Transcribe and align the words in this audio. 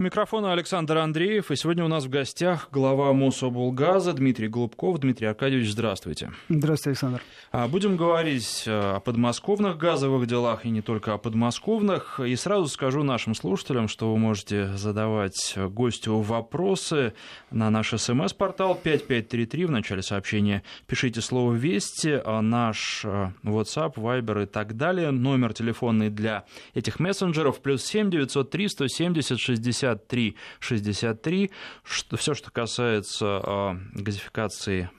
Микрофона 0.00 0.52
Александр 0.52 0.98
Андреев, 0.98 1.50
и 1.50 1.56
сегодня 1.56 1.84
у 1.84 1.88
нас 1.88 2.04
в 2.04 2.08
гостях 2.08 2.68
глава 2.70 3.12
Мособлгаза 3.12 4.12
Дмитрий 4.12 4.46
Голубков. 4.46 4.98
Дмитрий 4.98 5.26
Аркадьевич, 5.26 5.72
здравствуйте. 5.72 6.30
Здравствуйте, 6.48 6.90
Александр. 6.90 7.22
А, 7.50 7.66
будем 7.66 7.96
говорить 7.96 8.62
э, 8.66 8.70
о 8.70 9.00
подмосковных 9.00 9.76
газовых 9.76 10.28
делах 10.28 10.64
и 10.64 10.70
не 10.70 10.82
только 10.82 11.14
о 11.14 11.18
подмосковных. 11.18 12.20
И 12.20 12.36
сразу 12.36 12.68
скажу 12.68 13.02
нашим 13.02 13.34
слушателям, 13.34 13.88
что 13.88 14.12
вы 14.12 14.18
можете 14.18 14.68
задавать 14.76 15.56
гостю 15.56 16.18
вопросы 16.20 17.14
на 17.50 17.68
наш 17.68 17.88
смс-портал 17.90 18.76
5533. 18.76 19.64
В 19.64 19.70
начале 19.72 20.02
сообщения 20.02 20.62
пишите 20.86 21.20
слово 21.20 21.54
«Вести», 21.54 22.20
а 22.24 22.40
наш 22.40 23.02
э, 23.04 23.32
WhatsApp, 23.42 23.94
Viber 23.94 24.44
и 24.44 24.46
так 24.46 24.76
далее. 24.76 25.10
Номер 25.10 25.54
телефонный 25.54 26.08
для 26.08 26.44
этих 26.74 27.00
мессенджеров 27.00 27.60
плюс 27.60 27.84
7 27.84 28.10
903 28.12 28.68
170 28.68 29.40
60 29.40 29.87
63 29.88 30.36
63. 30.60 31.50
Что, 31.84 32.16
все, 32.16 32.34
что 32.34 32.50
касается 32.50 33.40
э, 33.44 34.00
газификации 34.00 34.90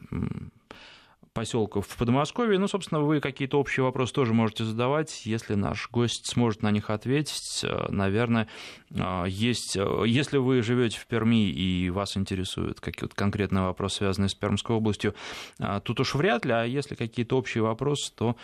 поселков 1.40 1.88
в 1.88 1.96
Подмосковье. 1.96 2.60
Ну, 2.60 2.68
собственно, 2.68 3.00
вы 3.00 3.22
какие-то 3.22 3.62
общие 3.62 3.82
вопросы 3.82 4.14
тоже 4.14 4.34
можете 4.34 4.66
задавать. 4.66 5.26
Если 5.26 5.54
наш 5.54 5.90
гость 5.90 6.28
сможет 6.28 6.64
на 6.64 6.70
них 6.70 6.90
ответить, 6.90 7.64
э, 7.64 7.86
наверное, 7.88 8.50
э, 8.92 9.24
есть... 9.30 9.78
Э, 9.78 10.04
если 10.06 10.36
вы 10.36 10.62
живете 10.62 11.00
в 11.00 11.08
Перми 11.08 11.50
и 11.50 11.90
вас 11.92 12.18
интересуют 12.18 12.82
какие-то 12.82 13.16
конкретные 13.16 13.64
вопросы, 13.64 14.00
связанные 14.00 14.28
с 14.28 14.34
Пермской 14.34 14.76
областью, 14.76 15.16
тут 15.84 16.02
уж 16.02 16.16
вряд 16.16 16.44
ли, 16.44 16.52
а 16.52 16.64
если 16.66 16.96
какие-то 16.96 17.38
общие 17.38 17.64
вопросы, 17.64 18.12
то 18.14 18.36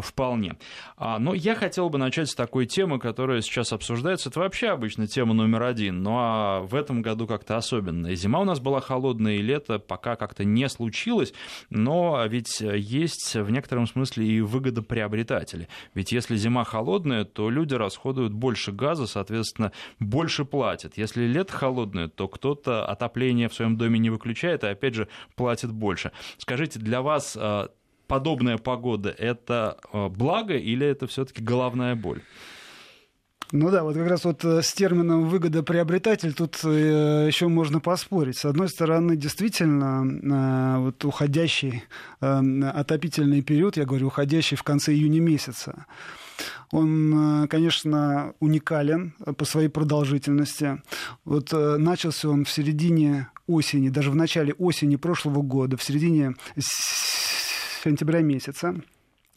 вполне. 0.00 0.56
А, 0.96 1.18
но 1.18 1.34
я 1.34 1.54
хотел 1.54 1.90
бы 1.90 1.98
начать 1.98 2.30
с 2.30 2.34
такой 2.34 2.64
темы, 2.64 2.98
которая 2.98 3.42
сейчас 3.42 3.74
обсуждается. 3.74 4.30
Это 4.30 4.40
вообще 4.40 4.68
обычно 4.68 5.06
тема 5.06 5.34
номер 5.34 5.64
один, 5.64 6.02
но 6.02 6.18
а 6.20 6.60
в 6.60 6.74
этом 6.74 7.02
году 7.02 7.26
как-то 7.26 7.56
особенно. 7.58 8.14
Зима 8.14 8.40
у 8.40 8.44
нас 8.44 8.60
была 8.60 8.80
холодная, 8.80 9.34
и 9.34 9.42
лето 9.42 9.78
пока 9.78 10.16
как-то 10.16 10.44
не 10.44 10.68
случилось, 10.68 11.34
но 11.68 12.24
ведь 12.26 12.37
э, 12.60 12.78
есть 12.78 13.34
в 13.34 13.50
некотором 13.50 13.86
смысле 13.86 14.26
и 14.26 14.40
выгодоприобретатели. 14.40 15.68
Ведь 15.94 16.12
если 16.12 16.36
зима 16.36 16.64
холодная, 16.64 17.24
то 17.24 17.50
люди 17.50 17.74
расходуют 17.74 18.32
больше 18.32 18.72
газа, 18.72 19.06
соответственно, 19.06 19.72
больше 19.98 20.44
платят. 20.44 20.96
Если 20.96 21.26
лето 21.26 21.52
холодное, 21.52 22.08
то 22.08 22.28
кто-то 22.28 22.86
отопление 22.86 23.48
в 23.48 23.54
своем 23.54 23.76
доме 23.76 23.98
не 23.98 24.10
выключает, 24.10 24.64
и 24.64 24.68
опять 24.68 24.94
же 24.94 25.08
платит 25.36 25.72
больше. 25.72 26.12
Скажите, 26.38 26.78
для 26.78 27.02
вас 27.02 27.36
э, 27.38 27.68
подобная 28.06 28.58
погода 28.58 29.10
это 29.10 29.78
э, 29.92 30.08
благо 30.08 30.56
или 30.56 30.86
это 30.86 31.06
все-таки 31.06 31.42
головная 31.42 31.94
боль? 31.94 32.22
Ну 33.50 33.70
да, 33.70 33.82
вот 33.82 33.96
как 33.96 34.06
раз 34.06 34.24
вот 34.24 34.44
э, 34.44 34.60
с 34.60 34.74
термином 34.74 35.26
выгодоприобретатель 35.26 36.34
тут 36.34 36.60
э, 36.64 37.24
еще 37.26 37.48
можно 37.48 37.80
поспорить. 37.80 38.36
С 38.36 38.44
одной 38.44 38.68
стороны, 38.68 39.16
действительно, 39.16 40.76
э, 40.76 40.78
вот 40.80 41.02
уходящий 41.06 41.84
отопительный 42.20 43.40
период, 43.40 43.78
я 43.78 43.86
говорю, 43.86 44.08
уходящий 44.08 44.56
в 44.56 44.62
конце 44.64 44.92
июня 44.92 45.20
месяца, 45.20 45.86
он, 46.72 47.46
конечно, 47.48 48.34
уникален 48.40 49.14
по 49.36 49.44
своей 49.44 49.68
продолжительности. 49.68 50.82
Вот 51.24 51.52
начался 51.52 52.28
он 52.28 52.44
в 52.44 52.50
середине 52.50 53.28
осени, 53.46 53.88
даже 53.88 54.10
в 54.10 54.16
начале 54.16 54.52
осени 54.54 54.96
прошлого 54.96 55.42
года, 55.42 55.76
в 55.76 55.82
середине 55.82 56.34
сентября 57.82 58.20
месяца. 58.20 58.74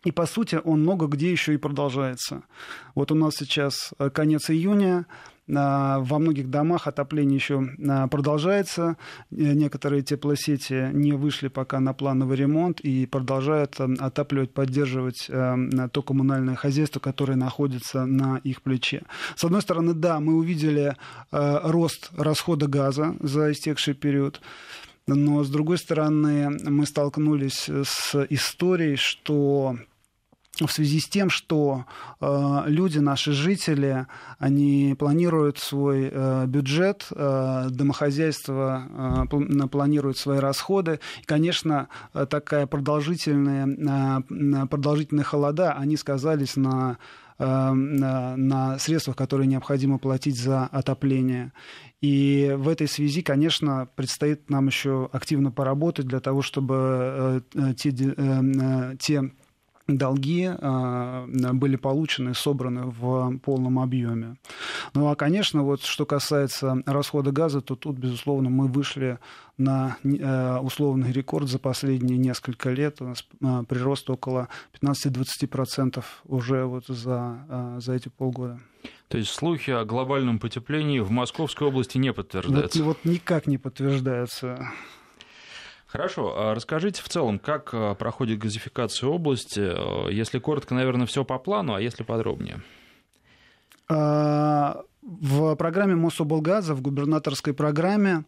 И, 0.03 0.11
по 0.11 0.25
сути, 0.25 0.59
он 0.63 0.81
много 0.81 1.07
где 1.07 1.31
еще 1.31 1.53
и 1.53 1.57
продолжается. 1.57 2.43
Вот 2.95 3.11
у 3.11 3.15
нас 3.15 3.35
сейчас 3.35 3.93
э, 3.99 4.09
конец 4.09 4.49
июня, 4.49 5.05
а, 5.53 5.99
во 5.99 6.19
многих 6.19 6.49
домах 6.49 6.87
отопление 6.87 7.35
еще 7.35 7.67
а, 7.87 8.07
продолжается. 8.07 8.95
Э, 9.31 9.53
некоторые 9.53 10.01
теплосети 10.01 10.89
не 10.93 11.13
вышли 11.13 11.49
пока 11.49 11.79
на 11.79 11.93
плановый 11.93 12.37
ремонт 12.37 12.79
и 12.79 13.05
продолжают 13.05 13.79
э, 13.79 13.87
отапливать, 13.99 14.53
поддерживать 14.53 15.27
то 15.27 16.01
коммунальное 16.01 16.55
хозяйство, 16.55 16.99
которое 16.99 17.35
находится 17.35 18.05
на 18.05 18.39
их 18.43 18.61
плече. 18.61 19.03
С 19.35 19.43
одной 19.43 19.61
стороны, 19.61 19.93
да, 19.93 20.19
мы 20.19 20.35
увидели 20.35 20.95
рост 21.31 22.11
расхода 22.17 22.67
газа 22.67 23.15
за 23.19 23.51
истекший 23.51 23.93
период. 23.93 24.41
Но, 25.07 25.43
с 25.43 25.49
другой 25.49 25.77
стороны, 25.77 26.49
мы 26.49 26.85
столкнулись 26.85 27.69
с 27.69 28.25
историей, 28.29 28.95
что 28.95 29.77
в 30.67 30.71
связи 30.71 30.99
с 30.99 31.07
тем, 31.07 31.29
что 31.29 31.85
э, 32.19 32.63
люди, 32.67 32.99
наши 32.99 33.31
жители, 33.31 34.07
они 34.39 34.95
планируют 34.97 35.57
свой 35.57 36.09
э, 36.11 36.45
бюджет, 36.47 37.07
э, 37.11 37.67
домохозяйство 37.69 39.27
э, 39.31 39.67
планирует 39.67 40.17
свои 40.17 40.39
расходы. 40.39 40.99
И, 41.21 41.25
конечно, 41.25 41.87
такая 42.13 42.67
продолжительная, 42.67 44.21
э, 44.23 44.67
продолжительные 44.67 45.23
холода, 45.23 45.73
они 45.73 45.97
сказались 45.97 46.55
на 46.55 46.97
э, 47.39 47.71
на, 47.71 48.35
на 48.37 48.79
средствах, 48.79 49.15
которые 49.15 49.47
необходимо 49.47 49.97
платить 49.97 50.37
за 50.37 50.65
отопление. 50.65 51.53
И 52.01 52.53
в 52.57 52.67
этой 52.67 52.87
связи, 52.87 53.21
конечно, 53.21 53.87
предстоит 53.95 54.49
нам 54.49 54.67
еще 54.67 55.09
активно 55.11 55.51
поработать 55.51 56.07
для 56.07 56.19
того, 56.19 56.41
чтобы 56.41 57.43
э, 57.53 57.73
те, 57.75 57.91
те 57.91 59.31
долги 59.87 60.49
а, 60.49 61.25
были 61.27 61.75
получены, 61.75 62.33
собраны 62.33 62.83
в 62.85 63.37
полном 63.39 63.79
объеме. 63.79 64.35
Ну 64.93 65.07
а, 65.07 65.15
конечно, 65.15 65.63
вот 65.63 65.81
что 65.81 66.05
касается 66.05 66.81
расхода 66.85 67.31
газа, 67.31 67.61
то 67.61 67.75
тут, 67.75 67.97
безусловно, 67.97 68.49
мы 68.49 68.67
вышли 68.67 69.19
на 69.57 69.97
э, 70.03 70.57
условный 70.57 71.11
рекорд 71.11 71.47
за 71.47 71.59
последние 71.59 72.17
несколько 72.17 72.71
лет. 72.71 73.01
У 73.01 73.05
нас 73.05 73.25
а, 73.43 73.63
прирост 73.63 74.09
около 74.09 74.47
15-20% 74.81 76.03
уже 76.25 76.65
вот 76.65 76.87
за, 76.87 77.77
за 77.79 77.93
эти 77.93 78.09
полгода. 78.09 78.59
То 79.07 79.17
есть 79.17 79.31
слухи 79.31 79.71
о 79.71 79.83
глобальном 79.83 80.39
потеплении 80.39 80.99
в 80.99 81.11
Московской 81.11 81.67
области 81.67 81.97
не 81.97 82.13
подтверждаются? 82.13 82.83
Вот, 82.83 82.97
вот 83.03 83.11
никак 83.11 83.45
не 83.45 83.57
подтверждаются. 83.57 84.71
Хорошо, 85.91 86.33
а 86.37 86.55
расскажите 86.55 87.01
в 87.01 87.09
целом, 87.09 87.37
как 87.37 87.71
а, 87.73 87.95
проходит 87.95 88.39
газификация 88.39 89.09
области. 89.09 89.59
Э, 89.59 90.09
если 90.09 90.39
коротко, 90.39 90.73
наверное, 90.73 91.05
все 91.05 91.25
по 91.25 91.37
плану, 91.37 91.73
а 91.73 91.81
если 91.81 92.03
подробнее? 92.03 92.61
А, 93.89 94.83
в 95.01 95.53
программе 95.55 95.95
Мособлгаза, 95.95 96.75
в 96.75 96.81
губернаторской 96.81 97.53
программе, 97.53 98.23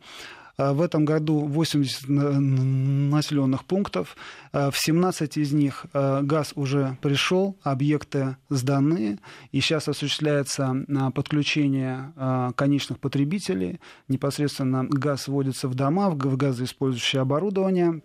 в 0.58 0.82
этом 0.82 1.04
году 1.06 1.40
80 1.40 2.08
населенных 2.08 3.66
пунктов. 3.66 4.16
В 4.52 4.74
17 4.74 5.38
из 5.38 5.52
них 5.52 5.86
газ 5.94 6.54
уже 6.56 6.98
пришел, 7.02 7.58
объекты 7.64 8.38
сданы, 8.50 9.20
и 9.52 9.62
сейчас 9.62 9.88
осуществляется 9.88 10.76
подключение 11.16 12.14
конечных 12.56 13.00
потребителей. 13.00 13.80
Непосредственно 14.08 14.86
газ 14.86 15.28
вводится 15.28 15.68
в 15.68 15.76
дома, 15.76 16.10
в 16.10 16.38
газоиспользующее 16.38 17.22
оборудование. 17.22 18.02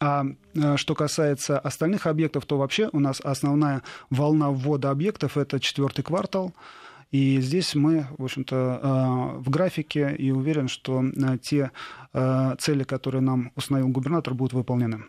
А 0.00 0.24
что 0.76 0.94
касается 0.94 1.58
остальных 1.58 2.06
объектов, 2.06 2.46
то 2.46 2.58
вообще 2.58 2.88
у 2.92 2.98
нас 3.00 3.20
основная 3.20 3.82
волна 4.10 4.50
ввода 4.50 4.90
объектов 4.90 5.36
это 5.36 5.60
четвертый 5.60 6.02
квартал. 6.02 6.54
И 7.10 7.40
здесь 7.40 7.74
мы, 7.74 8.06
в 8.18 8.24
общем-то, 8.24 8.56
э, 8.56 9.38
в 9.38 9.50
графике 9.50 10.14
и 10.16 10.30
уверен, 10.30 10.68
что 10.68 11.02
э, 11.02 11.38
те 11.38 11.70
э, 12.12 12.54
цели, 12.58 12.84
которые 12.84 13.22
нам 13.22 13.52
установил 13.56 13.88
губернатор, 13.88 14.34
будут 14.34 14.52
выполнены. 14.52 15.04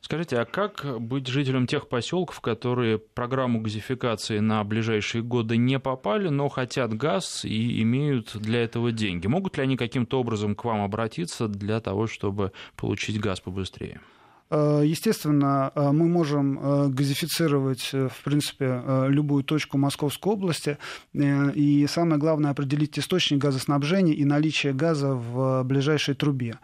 Скажите, 0.00 0.38
а 0.38 0.44
как 0.44 1.00
быть 1.00 1.26
жителям 1.26 1.66
тех 1.66 1.88
поселков, 1.88 2.40
которые 2.40 2.98
программу 2.98 3.60
газификации 3.60 4.38
на 4.38 4.62
ближайшие 4.62 5.22
годы 5.22 5.56
не 5.56 5.80
попали, 5.80 6.28
но 6.28 6.48
хотят 6.48 6.94
газ 6.94 7.44
и 7.44 7.82
имеют 7.82 8.36
для 8.36 8.62
этого 8.62 8.92
деньги? 8.92 9.26
Могут 9.26 9.56
ли 9.56 9.64
они 9.64 9.76
каким-то 9.76 10.20
образом 10.20 10.54
к 10.54 10.64
вам 10.64 10.82
обратиться 10.82 11.48
для 11.48 11.80
того, 11.80 12.06
чтобы 12.06 12.52
получить 12.76 13.18
газ 13.18 13.40
побыстрее? 13.40 14.00
Э, 14.48 14.82
естественно, 14.84 15.72
э, 15.74 15.90
мы 15.90 16.06
можем 16.06 16.58
э, 16.58 16.88
газифицировать, 16.88 17.92
в 17.92 18.24
принципе, 18.24 18.82
любую 19.08 19.44
точку 19.44 19.78
Московской 19.78 20.32
области. 20.32 20.78
И 21.12 21.86
самое 21.88 22.18
главное, 22.18 22.50
определить 22.50 22.98
источник 22.98 23.38
газоснабжения 23.38 24.14
и 24.14 24.24
наличие 24.24 24.72
газа 24.72 25.12
в 25.14 25.62
ближайшей 25.64 26.14
трубе. 26.14 26.58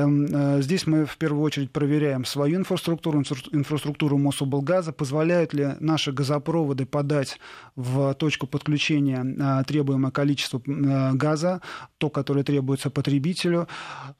Эм, 0.00 0.62
здесь 0.62 0.86
мы 0.86 1.04
в 1.04 1.16
первую 1.16 1.42
очередь 1.42 1.70
проверяем 1.70 2.24
свою 2.24 2.56
инфраструктуру, 2.56 3.20
инфраструктуру 3.52 4.18
Мособлгаза, 4.18 4.92
позволяют 4.92 5.54
ли 5.54 5.74
наши 5.80 6.12
газопроводы 6.12 6.86
подать 6.86 7.38
в 7.76 8.14
точку 8.14 8.46
подключения 8.46 9.64
требуемое 9.64 10.10
количество 10.10 10.60
газа, 10.66 11.60
то, 11.98 12.10
которое 12.10 12.44
требуется 12.44 12.90
потребителю. 12.90 13.68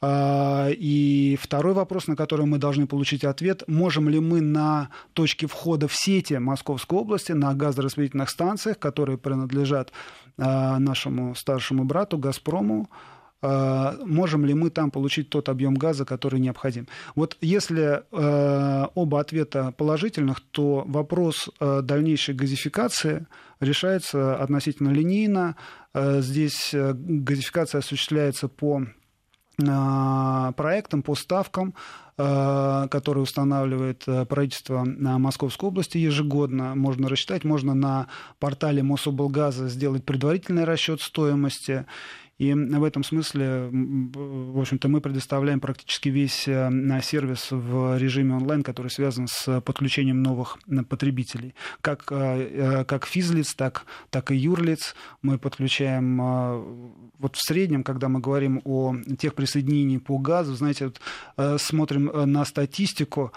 И 0.04 1.38
второй 1.40 1.72
вопрос, 1.72 2.06
на 2.06 2.16
который 2.16 2.46
мы 2.46 2.58
должны 2.58 2.86
получить 2.86 3.24
ответ, 3.24 3.62
можем 3.66 4.08
ли 4.08 4.20
мы 4.20 4.40
на 4.40 4.90
точке 5.12 5.46
входа 5.46 5.88
в 5.88 5.94
сети 5.94 6.34
Московской 6.34 6.98
области, 6.98 7.32
на 7.32 7.54
газораспределительных 7.54 8.30
станциях, 8.30 8.78
которые 8.78 9.18
принадлежат 9.18 9.92
нашему 10.36 11.34
старшему 11.34 11.84
брату 11.84 12.18
«Газпрому», 12.18 12.88
можем 13.42 14.44
ли 14.44 14.54
мы 14.54 14.70
там 14.70 14.90
получить 14.90 15.30
тот 15.30 15.48
объем 15.48 15.74
газа, 15.74 16.04
который 16.04 16.40
необходим. 16.40 16.86
Вот 17.14 17.36
если 17.40 18.02
оба 18.12 19.20
ответа 19.20 19.72
положительных, 19.76 20.40
то 20.50 20.84
вопрос 20.86 21.48
дальнейшей 21.58 22.34
газификации 22.34 23.26
решается 23.60 24.36
относительно 24.36 24.90
линейно. 24.90 25.56
Здесь 25.94 26.74
газификация 26.74 27.78
осуществляется 27.78 28.48
по 28.48 28.82
проектам, 30.56 31.02
по 31.02 31.14
ставкам, 31.14 31.74
э, 32.16 32.86
которые 32.90 33.22
устанавливает 33.22 34.04
э, 34.06 34.24
правительство 34.24 34.84
Московской 34.84 35.68
области 35.68 35.98
ежегодно. 35.98 36.74
Можно 36.74 37.08
рассчитать, 37.08 37.44
можно 37.44 37.74
на 37.74 38.06
портале 38.38 38.82
Мособлгаза 38.82 39.68
сделать 39.68 40.04
предварительный 40.04 40.64
расчет 40.64 41.00
стоимости 41.00 41.86
и 42.40 42.54
в 42.54 42.84
этом 42.84 43.04
смысле, 43.04 43.68
в 43.70 44.58
общем-то, 44.58 44.88
мы 44.88 45.02
предоставляем 45.02 45.60
практически 45.60 46.08
весь 46.08 46.48
э, 46.48 46.70
сервис 47.02 47.48
в 47.50 47.98
режиме 47.98 48.34
онлайн, 48.34 48.62
который 48.62 48.90
связан 48.90 49.28
с 49.28 49.60
подключением 49.60 50.22
новых 50.22 50.56
потребителей. 50.88 51.54
Как, 51.82 52.10
э, 52.10 52.14
э, 52.14 52.84
как 52.84 53.04
физлиц, 53.04 53.52
так, 53.54 53.84
так 54.08 54.30
и 54.30 54.36
юрлиц 54.36 54.94
мы 55.20 55.38
подключаем 55.38 56.16
вот 57.18 57.36
в 57.36 57.46
среднем, 57.46 57.82
когда 57.82 58.08
мы 58.08 58.20
говорим 58.20 58.62
о 58.64 58.96
тех 59.18 59.34
присоединениях 59.34 60.02
по 60.02 60.16
газу, 60.16 60.54
знаете, 60.54 60.86
вот 61.36 61.60
смотрим 61.60 62.10
на 62.32 62.46
статистику, 62.46 63.32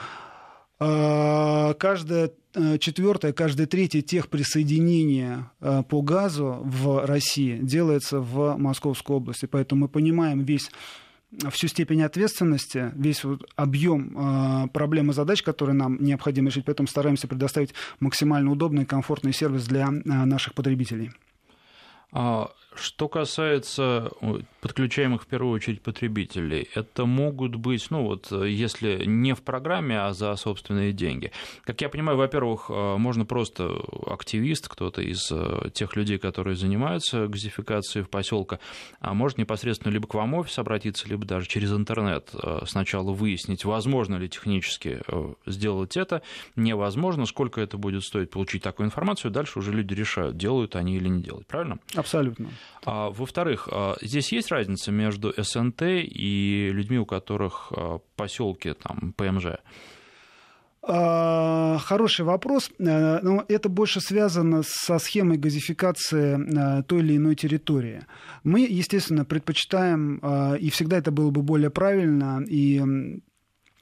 каждая 1.79 2.31
Э, 2.55 2.77
четвертое, 2.77 3.33
каждое 3.33 3.65
третье 3.65 4.01
тех 4.01 4.29
присоединения 4.29 5.51
э, 5.59 5.81
по 5.89 6.03
газу 6.03 6.59
в 6.63 7.03
России 7.05 7.57
делается 7.57 8.19
в 8.19 8.57
Московской 8.57 9.15
области. 9.15 9.47
Поэтому 9.47 9.81
мы 9.81 9.87
понимаем 9.87 10.43
весь 10.43 10.69
всю 11.49 11.67
степень 11.67 12.03
ответственности, 12.03 12.91
весь 12.93 13.23
вот 13.23 13.43
объем 13.55 14.15
э, 14.15 14.67
проблем 14.67 15.09
и 15.09 15.13
задач, 15.13 15.41
которые 15.41 15.75
нам 15.75 15.97
необходимо 15.99 16.49
решить, 16.49 16.65
поэтому 16.65 16.87
стараемся 16.87 17.27
предоставить 17.27 17.73
максимально 17.99 18.51
удобный 18.51 18.83
и 18.83 18.85
комфортный 18.85 19.33
сервис 19.33 19.65
для 19.65 19.89
наших 19.89 20.53
потребителей. 20.53 21.11
Что 22.75 23.07
касается 23.07 24.11
подключаемых 24.61 25.23
в 25.23 25.27
первую 25.27 25.53
очередь 25.53 25.81
потребителей, 25.81 26.69
это 26.73 27.05
могут 27.05 27.55
быть, 27.55 27.85
ну 27.89 28.03
вот, 28.03 28.31
если 28.31 29.05
не 29.05 29.33
в 29.33 29.41
программе, 29.41 29.99
а 29.99 30.13
за 30.13 30.35
собственные 30.35 30.93
деньги. 30.93 31.31
Как 31.63 31.81
я 31.81 31.89
понимаю, 31.89 32.17
во-первых, 32.17 32.65
э, 32.69 32.97
можно 32.97 33.25
просто 33.25 33.69
активист, 34.07 34.67
кто-то 34.69 35.01
из 35.01 35.29
э, 35.31 35.69
тех 35.73 35.95
людей, 35.95 36.17
которые 36.17 36.55
занимаются 36.55 37.27
газификацией 37.27 38.05
в 38.05 38.09
поселка, 38.09 38.59
а 38.99 39.13
может 39.13 39.37
непосредственно 39.37 39.91
либо 39.91 40.07
к 40.07 40.13
вам 40.13 40.33
офис 40.33 40.57
обратиться, 40.57 41.07
либо 41.09 41.25
даже 41.25 41.47
через 41.47 41.71
интернет 41.71 42.29
э, 42.33 42.61
сначала 42.65 43.11
выяснить, 43.11 43.65
возможно 43.65 44.15
ли 44.15 44.29
технически 44.29 45.01
сделать 45.45 45.97
это, 45.97 46.21
невозможно, 46.55 47.25
сколько 47.25 47.61
это 47.61 47.77
будет 47.77 48.03
стоить 48.03 48.29
получить 48.29 48.63
такую 48.63 48.87
информацию, 48.87 49.31
дальше 49.31 49.59
уже 49.59 49.71
люди 49.71 49.93
решают, 49.93 50.37
делают 50.37 50.75
они 50.75 50.95
или 50.95 51.07
не 51.07 51.21
делают, 51.21 51.47
правильно? 51.47 51.79
Абсолютно. 51.95 52.49
А, 52.85 53.09
во-вторых, 53.09 53.67
а, 53.71 53.95
здесь 54.01 54.31
есть 54.31 54.51
разница 54.51 54.91
между 54.91 55.33
СНТ 55.37 55.81
и 55.81 56.69
людьми, 56.71 56.97
у 56.97 57.05
которых 57.05 57.71
а, 57.71 57.99
поселки 58.15 58.73
там 58.73 59.13
ПМЖ? 59.13 59.57
Хороший 60.85 62.25
вопрос, 62.25 62.69
э, 62.77 63.19
но 63.21 63.45
это 63.47 63.69
больше 63.69 64.01
связано 64.01 64.63
со 64.65 64.99
схемой 64.99 65.37
газификации 65.37 66.37
э, 66.79 66.83
той 66.83 66.99
или 66.99 67.15
иной 67.15 67.35
территории. 67.35 68.05
Мы, 68.43 68.67
естественно, 68.69 69.23
предпочитаем, 69.23 70.17
и 70.57 70.69
всегда 70.71 70.97
это 70.97 71.11
было 71.11 71.29
бы 71.29 71.41
более 71.41 71.69
правильно 71.69 72.43
и 72.45 72.81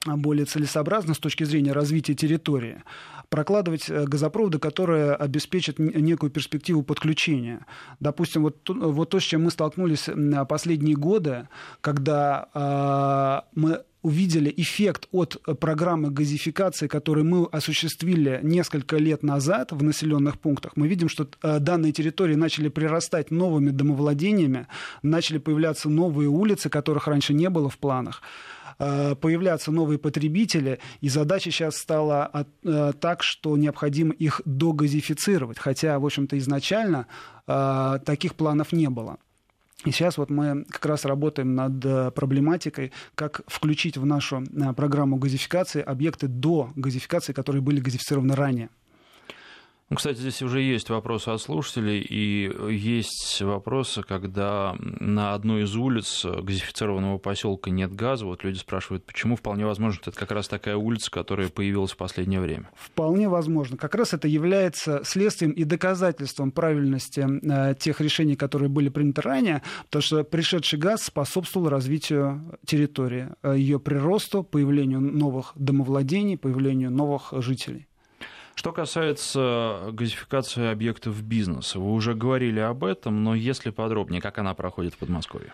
более 0.06 0.45
целесообразно 0.45 1.16
с 1.16 1.18
точки 1.18 1.44
зрения 1.44 1.74
развития 1.74 2.13
территории, 2.13 2.84
прокладывать 3.31 3.89
э, 3.89 4.06
газопроводы, 4.06 4.60
которые 4.60 5.13
обеспечат 5.13 5.80
некую 5.80 6.30
перспективу 6.30 6.83
подключения. 6.83 7.66
Допустим, 8.01 8.44
вот, 8.44 8.69
вот 8.69 9.10
то, 9.10 9.19
с 9.19 9.24
чем 9.24 9.45
мы 9.45 9.51
столкнулись 9.51 10.10
последние 10.50 10.98
годы, 10.98 11.48
когда 11.80 12.50
э, 12.54 13.50
мы 13.56 13.83
увидели 14.01 14.54
эффект 14.57 15.07
от 15.12 15.38
программы 15.60 16.10
газификации, 16.10 16.88
которую 16.88 17.25
мы 17.25 17.45
осуществили 17.51 18.39
несколько 18.44 18.98
лет 18.98 19.24
назад 19.24 19.72
в 19.72 19.81
населенных 19.81 20.38
пунктах, 20.38 20.74
мы 20.75 20.89
видим, 20.89 21.07
что 21.07 21.27
э, 21.42 21.60
данные 21.60 21.94
территории 21.94 22.36
начали 22.36 22.68
прирастать 22.68 23.31
новыми 23.31 23.69
домовладениями, 23.69 24.68
начали 25.04 25.38
появляться 25.38 25.89
новые 25.89 26.27
улицы, 26.27 26.69
которых 26.69 27.07
раньше 27.07 27.34
не 27.34 27.50
было 27.50 27.69
в 27.69 27.77
планах. 27.77 28.22
Э, 28.79 29.15
появляться 29.15 29.71
новые 29.71 29.97
потребители, 29.97 30.79
и 31.01 31.09
задача 31.09 31.51
сейчас 31.51 31.77
стала 31.77 32.45
э, 32.63 32.94
так, 33.00 33.23
что 33.23 33.57
необходимо 33.57 34.13
их 34.13 34.41
догазифицировать, 34.45 35.59
хотя, 35.59 36.00
в 36.00 36.06
общем-то, 36.06 36.38
изначально 36.38 37.07
э, 37.47 38.00
таких 38.06 38.35
планов 38.35 38.71
не 38.71 38.89
было. 38.89 39.18
И 39.83 39.91
сейчас 39.91 40.18
вот 40.18 40.29
мы 40.29 40.65
как 40.69 40.85
раз 40.85 41.06
работаем 41.06 41.56
над 41.56 42.13
проблематикой, 42.13 42.91
как 43.15 43.41
включить 43.47 43.97
в 43.97 44.06
нашу 44.06 44.44
программу 44.77 45.17
газификации 45.17 45.81
объекты 45.81 46.27
до 46.27 46.69
газификации, 46.75 47.33
которые 47.33 47.63
были 47.63 47.79
газифицированы 47.79 48.35
ранее. 48.35 48.69
Ну, 49.91 49.97
кстати, 49.97 50.19
здесь 50.19 50.41
уже 50.41 50.61
есть 50.61 50.89
вопросы 50.89 51.27
от 51.27 51.41
слушателей, 51.41 51.99
и 51.99 52.49
есть 52.73 53.41
вопросы, 53.41 54.03
когда 54.03 54.73
на 54.79 55.33
одной 55.33 55.63
из 55.63 55.75
улиц 55.75 56.23
газифицированного 56.23 57.17
поселка 57.17 57.71
нет 57.71 57.93
газа. 57.93 58.25
Вот 58.25 58.45
люди 58.45 58.57
спрашивают, 58.57 59.03
почему 59.05 59.35
вполне 59.35 59.65
возможно, 59.65 59.99
что 59.99 60.11
это 60.11 60.17
как 60.17 60.31
раз 60.31 60.47
такая 60.47 60.77
улица, 60.77 61.11
которая 61.11 61.49
появилась 61.49 61.91
в 61.91 61.97
последнее 61.97 62.39
время. 62.39 62.69
Вполне 62.73 63.27
возможно. 63.27 63.75
Как 63.75 63.93
раз 63.93 64.13
это 64.13 64.29
является 64.29 65.01
следствием 65.03 65.51
и 65.51 65.65
доказательством 65.65 66.51
правильности 66.51 67.27
э, 67.43 67.75
тех 67.75 67.99
решений, 67.99 68.38
которые 68.38 68.69
были 68.69 68.88
приняты 68.88 69.19
ранее, 69.23 69.61
потому 69.88 70.03
что 70.03 70.23
пришедший 70.23 70.79
газ 70.79 71.01
способствовал 71.03 71.67
развитию 71.67 72.57
территории, 72.65 73.27
э, 73.43 73.55
ее 73.57 73.77
приросту, 73.77 74.43
появлению 74.43 75.01
новых 75.01 75.51
домовладений, 75.55 76.38
появлению 76.38 76.91
новых 76.91 77.33
жителей. 77.39 77.88
Что 78.56 78.71
касается 78.71 79.89
газификации 79.92 80.71
объектов 80.71 81.21
бизнеса, 81.24 81.80
вы 81.80 81.94
уже 81.94 82.13
говорили 82.13 82.59
об 82.59 82.83
этом, 82.83 83.24
но 83.24 83.36
если 83.36 83.69
подробнее, 83.69 84.21
как 84.21 84.38
она 84.38 84.53
проходит 84.53 84.94
в 84.94 84.98
Подмосковье? 84.98 85.51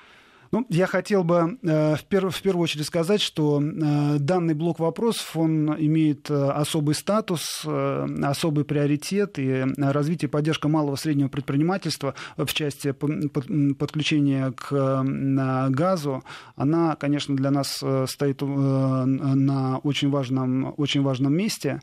Ну, 0.52 0.66
я 0.70 0.88
хотел 0.88 1.24
бы 1.24 1.58
э, 1.62 1.96
в, 1.96 2.06
перв, 2.06 2.36
в 2.36 2.42
первую 2.42 2.64
очередь 2.64 2.86
сказать, 2.86 3.22
что 3.22 3.62
э, 3.62 4.18
данный 4.20 4.54
блок 4.54 4.80
вопросов, 4.80 5.36
он 5.36 5.76
имеет 5.78 6.30
э, 6.30 6.34
особый 6.34 6.96
статус, 6.96 7.64
э, 7.66 8.08
особый 8.24 8.64
приоритет, 8.64 9.40
и 9.40 9.66
развитие 9.78 10.30
и 10.30 10.32
поддержка 10.32 10.68
малого 10.68 10.96
и 10.96 10.98
среднего 10.98 11.28
предпринимательства 11.28 12.16
в 12.38 12.54
части 12.54 12.92
под, 12.92 13.78
подключения 13.78 14.52
к 14.52 14.72
э, 14.72 15.70
газу, 15.70 16.24
она, 16.56 16.96
конечно, 16.96 17.36
для 17.36 17.52
нас 17.52 17.80
э, 17.82 18.06
стоит 18.08 18.42
э, 18.42 18.46
на 18.46 19.80
очень 19.80 20.10
важном, 20.10 20.74
очень 20.78 21.02
важном 21.02 21.34
месте. 21.34 21.82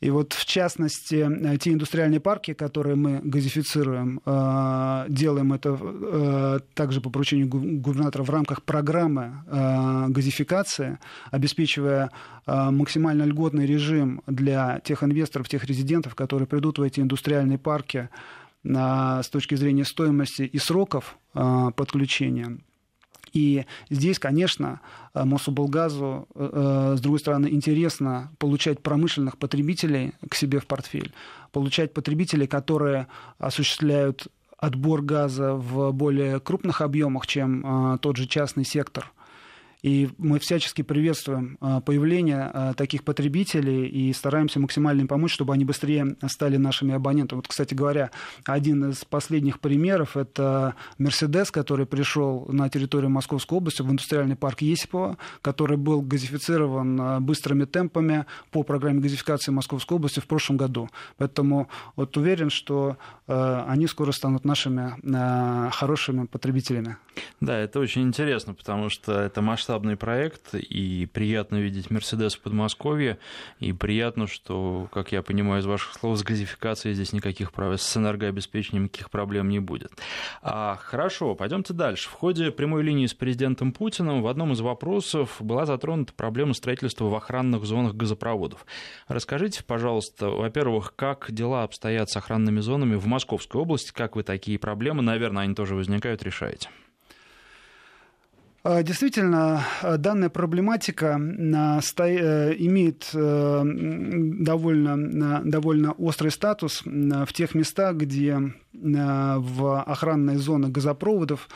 И 0.00 0.08
вот, 0.08 0.32
в 0.32 0.46
частности, 0.46 1.28
э, 1.28 1.58
те 1.58 1.72
индустриальные 1.72 2.20
парки, 2.20 2.54
которые 2.54 2.96
мы 2.96 3.20
газифицируем, 3.22 4.22
э, 4.24 5.04
делаем 5.08 5.52
это 5.52 5.78
э, 5.78 6.60
также 6.74 7.02
по 7.02 7.10
поручению 7.10 7.48
губернатора 7.48 8.22
в 8.22 8.30
рамках 8.30 8.62
программы 8.62 9.42
газификации, 10.08 10.98
обеспечивая 11.30 12.10
максимально 12.46 13.24
льготный 13.24 13.66
режим 13.66 14.22
для 14.26 14.80
тех 14.80 15.02
инвесторов, 15.02 15.48
тех 15.48 15.64
резидентов, 15.64 16.14
которые 16.14 16.46
придут 16.46 16.78
в 16.78 16.82
эти 16.82 17.00
индустриальные 17.00 17.58
парки 17.58 18.08
с 18.62 19.28
точки 19.30 19.54
зрения 19.54 19.84
стоимости 19.84 20.42
и 20.42 20.58
сроков 20.58 21.16
подключения. 21.32 22.58
И 23.32 23.64
здесь, 23.90 24.18
конечно, 24.18 24.80
э, 25.14 25.24
Мособлгазу, 25.24 26.28
э, 26.34 26.50
э, 26.52 26.96
с 26.96 27.00
другой 27.00 27.20
стороны, 27.20 27.48
интересно 27.48 28.30
получать 28.38 28.80
промышленных 28.80 29.38
потребителей 29.38 30.12
к 30.28 30.34
себе 30.34 30.60
в 30.60 30.66
портфель, 30.66 31.12
получать 31.52 31.92
потребителей, 31.94 32.46
которые 32.46 33.06
осуществляют 33.38 34.28
отбор 34.58 35.02
газа 35.02 35.54
в 35.54 35.92
более 35.92 36.38
крупных 36.38 36.82
объемах, 36.82 37.26
чем 37.26 37.98
тот 38.02 38.16
же 38.18 38.26
частный 38.26 38.64
сектор. 38.64 39.10
И 39.82 40.08
мы 40.18 40.38
всячески 40.38 40.82
приветствуем 40.82 41.56
появление 41.86 42.74
таких 42.76 43.04
потребителей 43.04 43.86
и 43.86 44.12
стараемся 44.12 44.60
максимально 44.60 45.00
им 45.00 45.08
помочь, 45.08 45.32
чтобы 45.32 45.54
они 45.54 45.64
быстрее 45.64 46.16
стали 46.28 46.56
нашими 46.56 46.94
абонентами. 46.94 47.38
Вот, 47.38 47.48
кстати 47.48 47.74
говоря, 47.74 48.10
один 48.44 48.90
из 48.90 49.04
последних 49.04 49.60
примеров– 49.60 50.16
это 50.18 50.74
Мерседес, 50.98 51.50
который 51.50 51.86
пришел 51.86 52.46
на 52.50 52.68
территорию 52.68 53.10
Московской 53.10 53.58
области 53.58 53.82
в 53.82 53.90
индустриальный 53.90 54.36
парк 54.36 54.62
Есипова, 54.62 55.16
который 55.42 55.76
был 55.76 56.02
газифицирован 56.02 57.24
быстрыми 57.24 57.64
темпами 57.64 58.26
по 58.50 58.62
программе 58.62 59.00
газификации 59.00 59.50
Московской 59.50 59.96
области 59.96 60.20
в 60.20 60.26
прошлом 60.26 60.56
году. 60.56 60.90
Поэтому 61.16 61.68
вот 61.96 62.16
уверен, 62.16 62.50
что 62.50 62.96
они 63.26 63.86
скоро 63.86 64.12
станут 64.12 64.44
нашими 64.44 64.94
хорошими 65.70 66.26
потребителями. 66.26 66.96
Да, 67.40 67.56
это 67.56 67.80
очень 67.80 68.02
интересно, 68.02 68.54
потому 68.54 68.90
что 68.90 69.12
это 69.12 69.40
масштабный 69.70 69.96
проект, 69.96 70.54
и 70.54 71.06
приятно 71.06 71.56
видеть 71.56 71.90
Мерседес 71.90 72.34
в 72.34 72.40
Подмосковье, 72.40 73.18
и 73.60 73.72
приятно, 73.72 74.26
что, 74.26 74.88
как 74.92 75.12
я 75.12 75.22
понимаю 75.22 75.60
из 75.60 75.66
ваших 75.66 75.94
слов, 75.94 76.18
с 76.18 76.24
газификацией 76.24 76.96
здесь 76.96 77.12
никаких 77.12 77.52
проблем, 77.52 77.78
с 77.78 77.96
энергообеспечением 77.96 78.84
никаких 78.84 79.10
проблем 79.10 79.48
не 79.48 79.60
будет. 79.60 79.92
А, 80.42 80.76
хорошо, 80.82 81.36
пойдемте 81.36 81.72
дальше. 81.72 82.08
В 82.08 82.14
ходе 82.14 82.50
прямой 82.50 82.82
линии 82.82 83.06
с 83.06 83.14
президентом 83.14 83.70
Путиным 83.70 84.22
в 84.22 84.26
одном 84.26 84.52
из 84.54 84.60
вопросов 84.60 85.36
была 85.38 85.66
затронута 85.66 86.14
проблема 86.14 86.52
строительства 86.52 87.04
в 87.04 87.14
охранных 87.14 87.64
зонах 87.64 87.94
газопроводов. 87.94 88.66
Расскажите, 89.06 89.62
пожалуйста, 89.62 90.30
во-первых, 90.30 90.94
как 90.96 91.30
дела 91.30 91.62
обстоят 91.62 92.10
с 92.10 92.16
охранными 92.16 92.58
зонами 92.58 92.96
в 92.96 93.06
Московской 93.06 93.60
области, 93.60 93.92
как 93.92 94.16
вы 94.16 94.24
такие 94.24 94.58
проблемы, 94.58 95.02
наверное, 95.02 95.44
они 95.44 95.54
тоже 95.54 95.76
возникают, 95.76 96.24
решаете? 96.24 96.70
А, 98.62 98.82
действительно, 98.82 99.64
а, 99.82 99.96
данная 99.96 100.28
проблематика 100.28 101.14
а, 101.16 101.80
э, 101.80 102.54
имеет 102.58 103.10
э, 103.14 103.62
довольно, 103.64 105.40
довольно 105.44 105.92
острый 105.92 106.30
статус 106.30 106.82
в 106.84 107.32
тех 107.32 107.54
местах, 107.54 107.96
где 107.96 108.38
в 108.72 109.82
охранные 109.82 110.38
зоны 110.38 110.68
газопроводов 110.68 111.48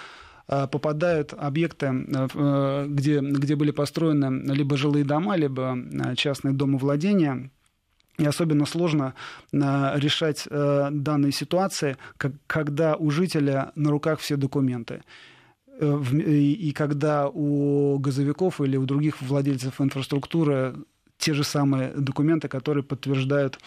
попадают 0.46 1.32
объекты, 1.32 1.90
где, 2.86 3.20
где 3.20 3.56
были 3.56 3.70
построены 3.70 4.52
либо 4.52 4.76
жилые 4.76 5.04
дома, 5.04 5.36
либо 5.36 5.78
частные 6.16 6.52
домовладения. 6.52 7.50
И 8.18 8.26
особенно 8.26 8.66
сложно 8.66 9.14
решать 9.52 10.46
э, 10.48 10.88
данные 10.90 11.32
ситуации, 11.32 11.96
когда 12.46 12.94
у 12.96 13.10
жителя 13.10 13.72
на 13.74 13.90
руках 13.90 14.20
все 14.20 14.36
документы. 14.36 15.02
Э, 15.78 16.02
и 16.12 16.72
когда 16.72 17.28
у 17.28 17.98
газовиков 17.98 18.60
или 18.60 18.76
у 18.76 18.86
других 18.86 19.20
владельцев 19.20 19.80
инфраструктуры 19.80 20.74
те 21.18 21.32
же 21.32 21.44
самые 21.44 21.92
документы, 21.92 22.48
которые 22.48 22.84
подтверждают 22.84 23.58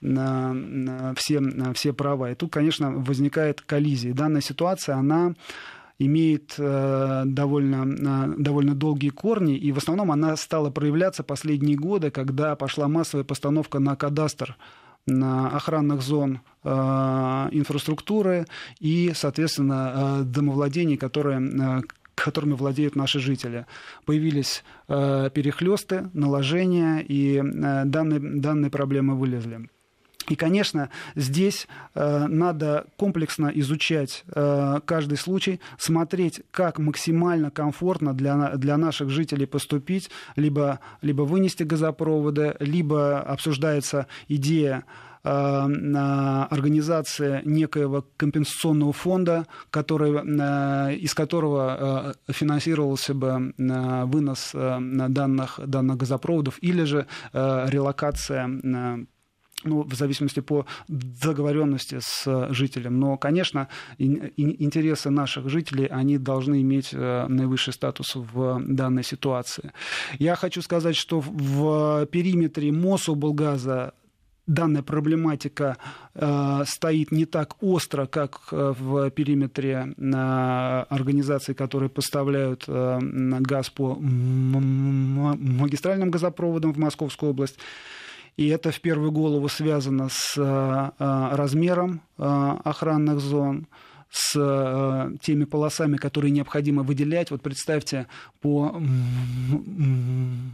на, 0.00 0.52
на 0.52 1.14
все, 1.14 1.40
на 1.40 1.72
все 1.72 1.92
права. 1.92 2.30
И 2.30 2.34
тут, 2.34 2.50
конечно, 2.50 2.90
возникает 2.90 3.60
коллизия. 3.60 4.14
Данная 4.14 4.40
ситуация, 4.40 4.96
она 4.96 5.34
имеет 5.98 6.54
э, 6.58 7.22
довольно, 7.24 8.34
довольно 8.36 8.74
долгие 8.74 9.10
корни, 9.10 9.56
и 9.56 9.70
в 9.70 9.78
основном 9.78 10.10
она 10.10 10.36
стала 10.36 10.70
проявляться 10.70 11.22
последние 11.22 11.76
годы, 11.76 12.10
когда 12.10 12.56
пошла 12.56 12.88
массовая 12.88 13.24
постановка 13.24 13.78
на 13.78 13.94
кадастр 13.94 14.56
охранных 15.06 16.00
зон 16.00 16.40
э, 16.62 16.68
инфраструктуры 17.52 18.46
и, 18.80 19.12
соответственно, 19.14 20.20
э, 20.20 20.22
домовладений, 20.24 20.96
которые 20.96 21.40
э, 21.40 21.82
которыми 22.14 22.52
владеют 22.52 22.96
наши 22.96 23.18
жители. 23.18 23.66
Появились 24.06 24.62
э, 24.88 25.30
перехлесты, 25.34 26.10
наложения, 26.14 27.00
и 27.00 27.38
э, 27.38 27.84
данные, 27.84 28.20
данные 28.20 28.70
проблемы 28.70 29.16
вылезли. 29.16 29.68
И, 30.28 30.36
конечно, 30.36 30.90
здесь 31.14 31.66
э, 31.94 32.26
надо 32.26 32.86
комплексно 32.96 33.48
изучать 33.54 34.24
э, 34.34 34.80
каждый 34.84 35.18
случай, 35.18 35.60
смотреть, 35.78 36.42
как 36.50 36.78
максимально 36.78 37.50
комфортно 37.50 38.14
для, 38.14 38.56
для 38.56 38.76
наших 38.76 39.10
жителей 39.10 39.46
поступить, 39.46 40.10
либо, 40.36 40.80
либо 41.02 41.22
вынести 41.22 41.62
газопроводы, 41.62 42.56
либо 42.60 43.20
обсуждается 43.20 44.06
идея 44.28 44.84
э, 45.22 45.28
организации 45.28 47.42
некоего 47.44 48.06
компенсационного 48.16 48.94
фонда, 48.94 49.46
который, 49.70 50.12
э, 50.12 50.96
из 50.96 51.14
которого 51.14 52.14
э, 52.26 52.32
финансировался 52.32 53.14
бы 53.14 53.52
вынос 53.58 54.52
данных, 54.54 55.60
данных 55.66 55.96
газопроводов 55.98 56.58
или 56.62 56.84
же 56.84 57.06
релокация 57.32 58.48
ну, 59.64 59.82
в 59.82 59.94
зависимости 59.94 60.40
по 60.40 60.66
договоренности 60.88 61.98
с 62.00 62.48
жителем. 62.50 63.00
Но, 63.00 63.16
конечно, 63.16 63.68
интересы 63.98 65.10
наших 65.10 65.48
жителей, 65.48 65.86
они 65.86 66.18
должны 66.18 66.60
иметь 66.62 66.90
э, 66.92 67.26
наивысший 67.28 67.72
статус 67.72 68.14
в 68.14 68.62
данной 68.66 69.04
ситуации. 69.04 69.72
Я 70.18 70.36
хочу 70.36 70.62
сказать, 70.62 70.96
что 70.96 71.20
в 71.20 72.06
периметре 72.06 72.72
Мособлгаза 72.72 73.92
данная 74.46 74.82
проблематика 74.82 75.76
э, 76.14 76.64
стоит 76.66 77.12
не 77.12 77.24
так 77.24 77.62
остро, 77.62 78.06
как 78.06 78.40
э, 78.50 78.74
в 78.78 79.10
периметре 79.10 79.94
э, 79.96 80.84
организаций, 80.88 81.54
которые 81.54 81.88
поставляют 81.88 82.64
э, 82.68 82.98
газ 83.40 83.70
по 83.70 83.96
магистральным 85.34 86.10
газопроводам 86.10 86.72
в 86.72 86.78
Московскую 86.78 87.30
область. 87.30 87.58
И 88.36 88.48
это 88.48 88.72
в 88.72 88.80
первую 88.80 89.12
голову 89.12 89.48
связано 89.48 90.08
с 90.10 90.36
э, 90.36 90.42
э, 90.42 91.28
размером 91.36 92.02
э, 92.18 92.56
охранных 92.64 93.20
зон, 93.20 93.68
с 94.10 95.10
теми 95.22 95.42
полосами, 95.42 95.96
которые 95.96 96.30
необходимо 96.30 96.84
выделять. 96.84 97.32
Вот 97.32 97.42
представьте, 97.42 98.06
по 98.40 98.80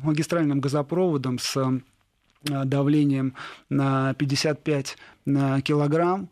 магистральным 0.03 0.61
газопроводам 0.61 1.39
с 1.39 1.83
давлением 2.43 3.35
на 3.69 4.15
55 4.15 4.97
килограмм 5.63 6.31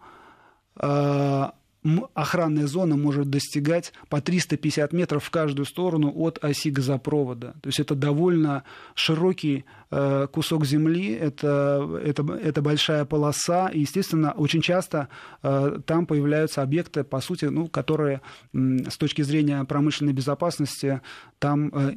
охранная 2.15 2.67
зона 2.67 2.97
может 2.97 3.31
достигать 3.31 3.93
по 4.09 4.21
350 4.21 4.93
метров 4.93 5.25
в 5.25 5.31
каждую 5.31 5.65
сторону 5.65 6.13
от 6.15 6.43
оси 6.43 6.71
газопровода. 6.71 7.55
То 7.63 7.69
есть 7.69 7.79
это 7.79 7.95
довольно 7.95 8.65
широкий 8.95 9.65
э, 9.91 10.27
кусок 10.33 10.67
земли, 10.67 11.13
это, 11.13 12.01
это, 12.05 12.23
это 12.35 12.63
большая 12.63 13.05
полоса, 13.05 13.69
и, 13.69 13.81
естественно, 13.81 14.33
очень 14.33 14.61
часто 14.61 15.09
э, 15.43 15.79
там 15.87 16.07
появляются 16.07 16.63
объекты, 16.63 17.05
по 17.05 17.21
сути, 17.21 17.45
ну, 17.45 17.69
которые 17.69 18.23
с 18.53 18.97
точки 18.97 19.23
зрения 19.23 19.63
промышленной 19.65 20.13
безопасности 20.13 21.01
там 21.39 21.71
э, 21.73 21.93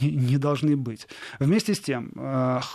не 0.00 0.38
должны 0.38 0.76
быть. 0.76 1.08
Вместе 1.40 1.74
с 1.74 1.80
тем, 1.80 2.12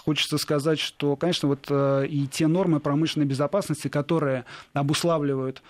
хочется 0.03 0.37
сказать, 0.37 0.79
что, 0.79 1.15
конечно, 1.15 1.47
вот 1.47 1.71
и 1.71 2.27
те 2.31 2.47
нормы 2.47 2.79
промышленной 2.79 3.25
безопасности, 3.25 3.87
которые 3.87 4.45
обуславливают 4.73 5.61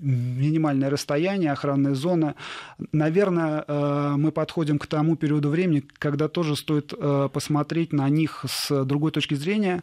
минимальное 0.00 0.90
расстояние, 0.90 1.52
охранная 1.52 1.94
зона. 1.94 2.34
Наверное, 2.92 3.64
э, 3.66 4.14
мы 4.16 4.32
подходим 4.32 4.78
к 4.78 4.86
тому 4.86 5.16
периоду 5.16 5.48
времени, 5.48 5.82
когда 5.98 6.28
тоже 6.28 6.56
стоит 6.56 6.92
посмотреть 7.32 7.92
на 7.92 8.08
них 8.08 8.44
с 8.48 8.84
другой 8.84 9.12
точки 9.12 9.34
зрения, 9.34 9.82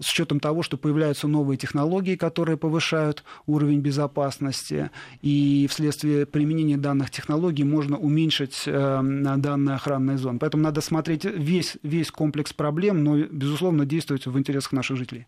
с 0.00 0.12
учетом 0.12 0.40
того, 0.40 0.62
что 0.62 0.76
появляются 0.76 1.28
новые 1.28 1.56
технологии, 1.58 2.16
которые 2.16 2.56
повышают 2.56 3.24
уровень 3.46 3.80
безопасности, 3.80 4.90
и 5.22 5.66
вследствие 5.70 6.26
применения 6.26 6.76
данных 6.76 7.10
технологий 7.10 7.64
можно 7.64 7.96
уменьшить 7.96 8.62
данные 8.66 9.74
охранные 9.74 10.18
зоны. 10.18 10.38
Поэтому 10.38 10.62
надо 10.62 10.80
смотреть 10.80 11.24
весь, 11.24 11.76
весь 11.82 12.10
комплекс 12.10 12.52
проблем, 12.52 13.04
но, 13.04 13.16
безусловно, 13.18 13.86
действовать 13.86 14.26
в 14.26 14.38
интересах 14.38 14.72
наших 14.72 14.96
жителей. 14.96 15.26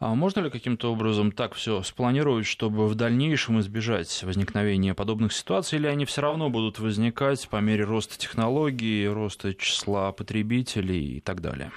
А 0.00 0.14
можно 0.14 0.40
ли 0.40 0.50
каким-то 0.50 0.92
образом 0.92 1.32
так 1.32 1.54
все 1.54 1.82
спланировать, 1.82 2.46
чтобы 2.46 2.86
в 2.86 2.94
дальнейшем 2.94 3.58
избежать 3.58 4.22
возникновения 4.22 4.94
подобных 4.94 5.32
ситуаций, 5.32 5.78
или 5.78 5.88
они 5.88 6.04
все 6.04 6.20
равно 6.20 6.50
будут 6.50 6.78
возникать 6.78 7.48
по 7.48 7.56
мере 7.56 7.84
роста 7.84 8.16
технологий, 8.16 9.08
роста 9.08 9.54
числа 9.54 10.12
потребителей 10.12 11.16
и 11.16 11.20
так 11.20 11.40
далее? 11.40 11.72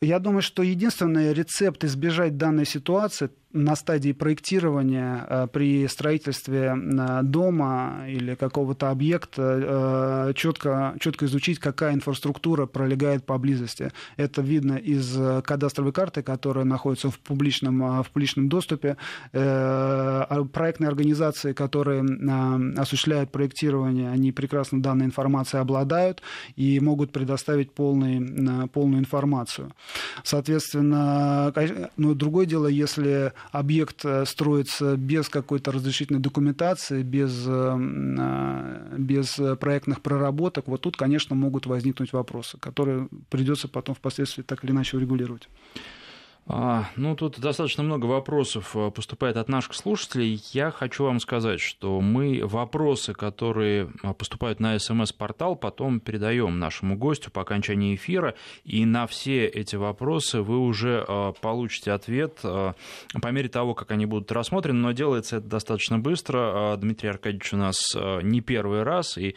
Я 0.00 0.18
думаю, 0.18 0.40
что 0.40 0.62
единственный 0.62 1.34
рецепт 1.34 1.84
избежать 1.84 2.38
данной 2.38 2.64
ситуации 2.64 3.28
на 3.52 3.74
стадии 3.76 4.12
проектирования 4.12 5.26
э, 5.28 5.46
при 5.52 5.86
строительстве 5.88 6.74
э, 6.76 7.20
дома 7.22 8.04
или 8.08 8.34
какого-то 8.34 8.90
объекта 8.90 10.32
четко, 10.36 10.94
четко 11.00 11.26
изучить, 11.26 11.58
какая 11.58 11.94
инфраструктура 11.94 12.66
пролегает 12.66 13.24
поблизости. 13.24 13.90
Это 14.16 14.42
видно 14.42 14.74
из 14.74 15.16
кадастровой 15.42 15.92
карты, 15.92 16.22
которая 16.22 16.64
находится 16.64 17.10
в 17.10 17.18
публичном, 17.18 18.02
в 18.02 18.10
публичном 18.10 18.48
доступе. 18.48 18.96
Проектные 19.32 20.88
организации, 20.88 21.52
которые 21.52 22.04
осуществляют 22.76 23.30
проектирование, 23.32 24.10
они 24.10 24.32
прекрасно 24.32 24.82
данной 24.82 25.06
информацией 25.06 25.62
обладают 25.62 26.22
и 26.56 26.80
могут 26.80 27.12
предоставить 27.12 27.72
полный, 27.72 28.68
полную 28.68 29.00
информацию. 29.00 29.72
Соответственно, 30.24 31.52
ну, 31.96 32.14
другое 32.14 32.46
дело, 32.46 32.66
если 32.66 33.32
объект 33.52 34.04
э, 34.04 34.24
строится 34.26 34.96
без 34.96 35.28
какой-то 35.28 35.72
разрешительной 35.72 36.20
документации, 36.20 37.02
без, 37.02 37.44
э, 37.46 37.76
э, 37.78 38.96
без 38.98 39.40
проектных 39.58 40.00
проработок, 40.00 40.68
вот 40.68 40.82
тут, 40.82 40.96
конечно, 40.96 41.34
могут 41.34 41.66
возникнуть 41.66 42.12
вопросы, 42.12 42.58
которые 42.58 43.08
придется 43.28 43.68
потом 43.68 43.94
впоследствии 43.94 44.42
так 44.42 44.64
или 44.64 44.72
иначе 44.72 44.98
регулировать. 44.98 45.48
А, 46.52 46.86
ну, 46.96 47.14
тут 47.14 47.38
достаточно 47.38 47.84
много 47.84 48.06
вопросов 48.06 48.74
э, 48.74 48.90
поступает 48.90 49.36
от 49.36 49.48
наших 49.48 49.72
слушателей. 49.72 50.42
Я 50.52 50.72
хочу 50.72 51.04
вам 51.04 51.20
сказать, 51.20 51.60
что 51.60 52.00
мы 52.00 52.40
вопросы, 52.42 53.12
которые 53.12 53.88
а, 54.02 54.14
поступают 54.14 54.58
на 54.58 54.76
СМС-портал, 54.76 55.54
потом 55.54 56.00
передаем 56.00 56.58
нашему 56.58 56.96
гостю 56.96 57.30
по 57.30 57.42
окончании 57.42 57.94
эфира, 57.94 58.34
и 58.64 58.84
на 58.84 59.06
все 59.06 59.46
эти 59.46 59.76
вопросы 59.76 60.40
вы 60.40 60.58
уже 60.58 61.04
а, 61.06 61.32
получите 61.40 61.92
ответ 61.92 62.40
по 62.42 63.28
мере 63.30 63.48
того, 63.48 63.74
как 63.74 63.92
они 63.92 64.06
будут 64.06 64.32
рассмотрены, 64.32 64.80
но 64.80 64.90
делается 64.90 65.36
это 65.36 65.46
достаточно 65.46 65.98
быстро. 66.00 66.76
Дмитрий 66.78 67.10
Аркадьевич 67.10 67.52
у 67.52 67.58
нас 67.58 67.76
не 68.22 68.40
первый 68.40 68.82
раз, 68.82 69.18
и 69.18 69.36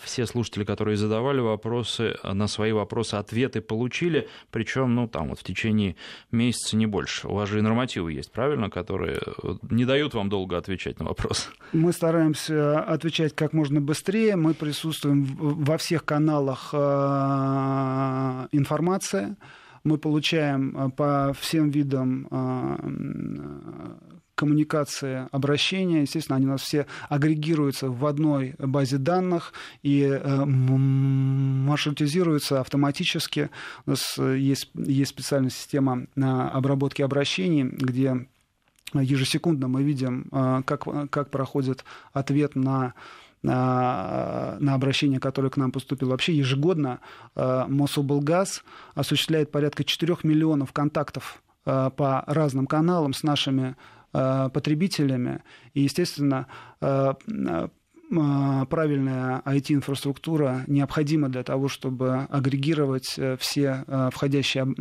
все 0.00 0.26
слушатели, 0.26 0.64
которые 0.64 0.96
задавали 0.96 1.40
вопросы, 1.40 2.16
на 2.22 2.46
свои 2.46 2.72
вопросы 2.72 3.16
ответы 3.16 3.60
получили, 3.60 4.28
причем, 4.50 4.94
ну, 4.94 5.08
там 5.08 5.28
вот 5.28 5.40
в 5.40 5.44
течение 5.44 5.96
месяца, 6.38 6.76
не 6.76 6.86
больше. 6.86 7.28
У 7.28 7.34
вас 7.34 7.48
же 7.48 7.58
и 7.58 7.62
нормативы 7.62 8.12
есть, 8.12 8.32
правильно, 8.32 8.70
которые 8.70 9.18
э, 9.18 9.54
не 9.70 9.84
дают 9.84 10.14
вам 10.14 10.28
долго 10.28 10.56
отвечать 10.56 10.98
на 10.98 11.06
вопрос. 11.06 11.50
Мы 11.72 11.92
стараемся 11.92 12.80
отвечать 12.80 13.34
как 13.34 13.52
можно 13.52 13.80
быстрее. 13.80 14.36
Мы 14.36 14.54
присутствуем 14.54 15.24
во 15.24 15.76
всех 15.76 16.04
каналах 16.04 16.70
э, 16.72 16.76
информации. 18.52 19.36
Мы 19.84 19.98
получаем 19.98 20.76
э, 20.76 20.90
по 20.90 21.32
всем 21.38 21.70
видам 21.70 22.26
коммуникации, 24.38 25.28
обращения. 25.32 26.02
Естественно, 26.02 26.36
они 26.36 26.46
у 26.46 26.50
нас 26.50 26.62
все 26.62 26.86
агрегируются 27.08 27.90
в 27.90 28.06
одной 28.06 28.54
базе 28.58 28.98
данных 28.98 29.52
и 29.82 30.02
э, 30.02 30.44
маршрутизируются 30.44 32.60
автоматически. 32.60 33.50
У 33.84 33.90
нас 33.90 34.16
есть, 34.16 34.70
есть 34.74 35.10
специальная 35.10 35.50
система 35.50 36.06
обработки 36.16 37.02
обращений, 37.02 37.64
где 37.64 38.28
ежесекундно 38.94 39.66
мы 39.66 39.82
видим, 39.82 40.28
э, 40.30 40.62
как, 40.64 40.86
как 41.10 41.30
проходит 41.30 41.84
ответ 42.12 42.54
на 42.54 42.94
на, 43.40 44.56
на 44.58 44.74
обращение, 44.74 45.20
которое 45.20 45.48
к 45.48 45.56
нам 45.56 45.70
поступило. 45.70 46.10
Вообще 46.10 46.36
ежегодно 46.36 46.98
э, 47.36 47.66
Мособлгаз 47.68 48.64
осуществляет 48.96 49.52
порядка 49.52 49.84
4 49.84 50.16
миллионов 50.24 50.72
контактов 50.72 51.40
по 51.64 52.24
разным 52.26 52.66
каналам 52.66 53.12
с 53.12 53.22
нашими 53.22 53.70
Э, 53.70 53.74
потребителями. 54.12 55.42
И, 55.74 55.82
естественно, 55.82 56.46
э, 56.80 57.14
э, 57.28 57.68
правильная 58.10 59.42
IT-инфраструктура 59.44 60.64
необходима 60.66 61.28
для 61.28 61.42
того, 61.42 61.68
чтобы 61.68 62.26
агрегировать 62.30 63.18
все 63.38 63.84
входящие 64.12 64.74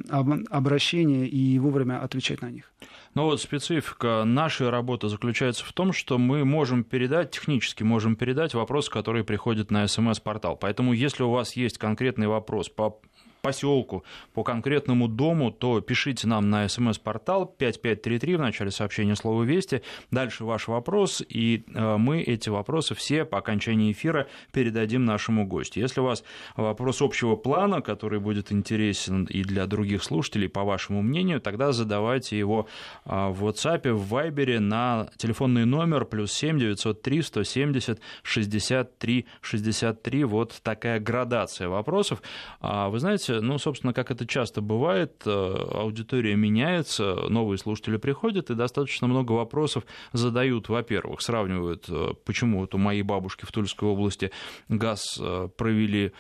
обращения 0.50 1.28
и 1.28 1.60
вовремя 1.60 2.02
отвечать 2.02 2.42
на 2.42 2.50
них. 2.50 2.72
Но 3.18 3.26
вот 3.26 3.42
специфика 3.42 4.24
нашей 4.26 4.70
работы 4.70 5.10
заключается 5.10 5.66
в 5.66 5.74
том, 5.74 5.92
что 5.92 6.20
мы 6.20 6.46
можем 6.46 6.84
передать, 6.84 7.32
технически 7.32 7.82
можем 7.82 8.16
передать 8.16 8.54
вопросы, 8.54 8.92
которые 8.92 9.24
приходят 9.24 9.72
на 9.72 9.88
смс-портал. 9.88 10.56
Поэтому 10.56 10.94
если 10.94 11.24
у 11.24 11.32
вас 11.32 11.56
есть 11.56 11.80
конкретный 11.80 12.28
вопрос 12.28 12.70
по 12.70 13.02
поселку, 13.48 14.04
по 14.34 14.44
конкретному 14.44 15.08
дому, 15.08 15.52
то 15.52 15.80
пишите 15.80 16.28
нам 16.28 16.50
на 16.50 16.68
смс-портал 16.68 17.46
5533 17.46 18.36
в 18.36 18.40
начале 18.40 18.72
сообщения 18.72 19.16
слова 19.16 19.44
«Вести». 19.44 19.84
Дальше 20.12 20.44
ваш 20.44 20.68
вопрос, 20.68 21.24
и 21.30 21.64
э, 21.74 21.96
мы 21.96 22.22
эти 22.22 22.50
вопросы 22.50 22.94
все 22.94 23.24
по 23.24 23.38
окончании 23.38 23.94
эфира 23.94 24.28
передадим 24.52 25.06
нашему 25.06 25.48
гостю. 25.48 25.80
Если 25.80 26.02
у 26.02 26.04
вас 26.04 26.26
вопрос 26.58 27.02
общего 27.02 27.38
плана, 27.38 27.82
который 27.82 28.20
будет 28.20 28.52
интересен 28.52 29.24
и 29.24 29.44
для 29.44 29.66
других 29.66 30.04
слушателей, 30.04 30.50
по 30.50 30.66
вашему 30.66 31.02
мнению, 31.02 31.40
тогда 31.40 31.72
задавайте 31.72 32.38
его 32.38 32.68
э, 33.06 33.30
в 33.30 33.46
WhatsApp, 33.46 33.94
в 33.94 34.14
Viber 34.14 34.60
на 34.60 35.08
телефонный 35.16 35.64
номер 35.64 36.04
плюс 36.04 36.34
7 36.34 36.60
903 36.60 37.22
170 37.22 38.02
63 38.24 39.26
63. 39.40 40.24
Вот 40.26 40.60
такая 40.64 41.00
градация 41.00 41.70
вопросов. 41.70 42.22
А 42.60 42.90
вы 42.90 43.00
знаете, 43.00 43.37
ну, 43.42 43.58
собственно, 43.58 43.94
как 43.94 44.12
это 44.12 44.26
часто 44.26 44.62
бывает, 44.62 45.24
э, 45.26 45.30
аудитория 45.30 46.36
меняется, 46.36 47.16
новые 47.30 47.58
слушатели 47.58 47.98
приходят, 47.98 48.50
и 48.50 48.56
достаточно 48.56 49.08
много 49.08 49.34
вопросов 49.34 49.84
задают. 50.14 50.70
Во-первых, 50.70 51.22
сравнивают, 51.22 51.86
э, 51.90 52.14
почему 52.26 52.60
вот 52.62 52.76
у 52.76 52.78
моей 52.78 53.02
бабушки 53.02 53.46
в 53.46 53.52
Тульской 53.52 53.88
области 53.88 54.32
газ 54.70 55.18
э, 55.20 55.50
провели 55.58 56.14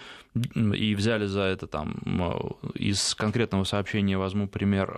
и 0.53 0.95
взяли 0.95 1.25
за 1.25 1.41
это 1.41 1.67
там 1.67 1.95
из 2.75 3.15
конкретного 3.15 3.63
сообщения 3.63 4.17
возьму 4.17 4.47
пример 4.47 4.95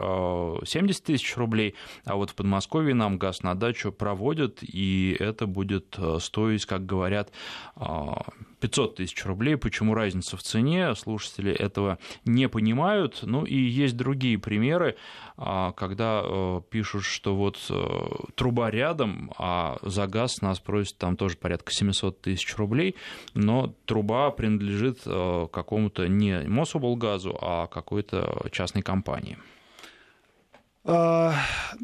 70 0.65 1.03
тысяч 1.03 1.35
рублей, 1.37 1.75
а 2.05 2.15
вот 2.15 2.31
в 2.31 2.35
Подмосковье 2.35 2.93
нам 2.93 3.17
газ 3.17 3.43
на 3.43 3.55
дачу 3.55 3.91
проводят, 3.91 4.59
и 4.61 5.15
это 5.19 5.47
будет 5.47 5.97
стоить, 6.19 6.65
как 6.65 6.85
говорят, 6.85 7.31
500 8.59 8.95
тысяч 8.95 9.25
рублей. 9.25 9.55
Почему 9.55 9.93
разница 9.93 10.37
в 10.37 10.43
цене? 10.43 10.93
Слушатели 10.95 11.51
этого 11.51 11.97
не 12.25 12.49
понимают. 12.49 13.19
Ну 13.23 13.45
и 13.45 13.55
есть 13.55 13.95
другие 13.95 14.37
примеры, 14.37 14.97
когда 15.75 16.61
пишут, 16.69 17.03
что 17.03 17.35
вот 17.35 17.57
труба 18.35 18.69
рядом, 18.69 19.31
а 19.37 19.77
за 19.81 20.05
газ 20.07 20.41
нас 20.41 20.59
просят 20.59 20.97
там 20.97 21.15
тоже 21.15 21.37
порядка 21.37 21.71
700 21.71 22.21
тысяч 22.21 22.57
рублей, 22.57 22.95
но 23.33 23.73
труба 23.85 24.31
принадлежит 24.31 25.01
какому-то 25.03 26.07
не 26.07 26.41
Мособлгазу, 26.47 27.37
а 27.41 27.67
какой-то 27.67 28.47
частной 28.51 28.81
компании. 28.81 29.37
А, 30.85 31.35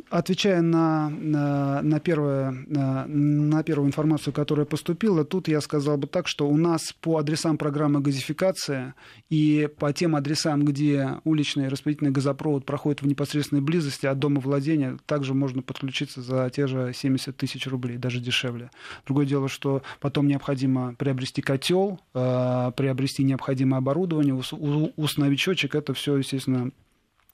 отвечая 0.09 0.61
на, 0.61 1.09
на, 1.09 1.81
на, 1.81 1.99
первое, 1.99 2.51
на, 2.65 3.05
на 3.07 3.61
первую 3.61 3.87
информацию, 3.87 4.33
которая 4.33 4.65
поступила, 4.65 5.25
тут 5.25 5.49
я 5.49 5.59
сказал 5.59 5.97
бы 5.97 6.07
так, 6.07 6.29
что 6.29 6.47
у 6.47 6.55
нас 6.55 6.93
по 7.01 7.17
адресам 7.17 7.57
программы 7.57 7.99
газификации 7.99 8.93
и 9.29 9.69
по 9.79 9.91
тем 9.91 10.15
адресам, 10.15 10.63
где 10.63 11.19
уличный 11.25 11.67
распределительный 11.67 12.11
газопровод 12.11 12.65
проходит 12.65 13.01
в 13.01 13.07
непосредственной 13.07 13.61
близости 13.61 14.05
от 14.05 14.17
дома 14.17 14.39
владения, 14.39 14.97
также 15.05 15.33
можно 15.33 15.61
подключиться 15.61 16.21
за 16.21 16.49
те 16.49 16.65
же 16.65 16.93
70 16.93 17.35
тысяч 17.35 17.67
рублей, 17.67 17.97
даже 17.97 18.21
дешевле. 18.21 18.71
Другое 19.05 19.25
дело, 19.25 19.49
что 19.49 19.83
потом 19.99 20.27
необходимо 20.27 20.95
приобрести 20.95 21.41
котел, 21.41 21.99
а, 22.13 22.71
приобрести 22.71 23.25
необходимое 23.25 23.79
оборудование, 23.79 24.35
установить 24.35 25.39
счетчик, 25.41 25.75
это 25.75 25.93
все, 25.93 26.15
естественно, 26.15 26.71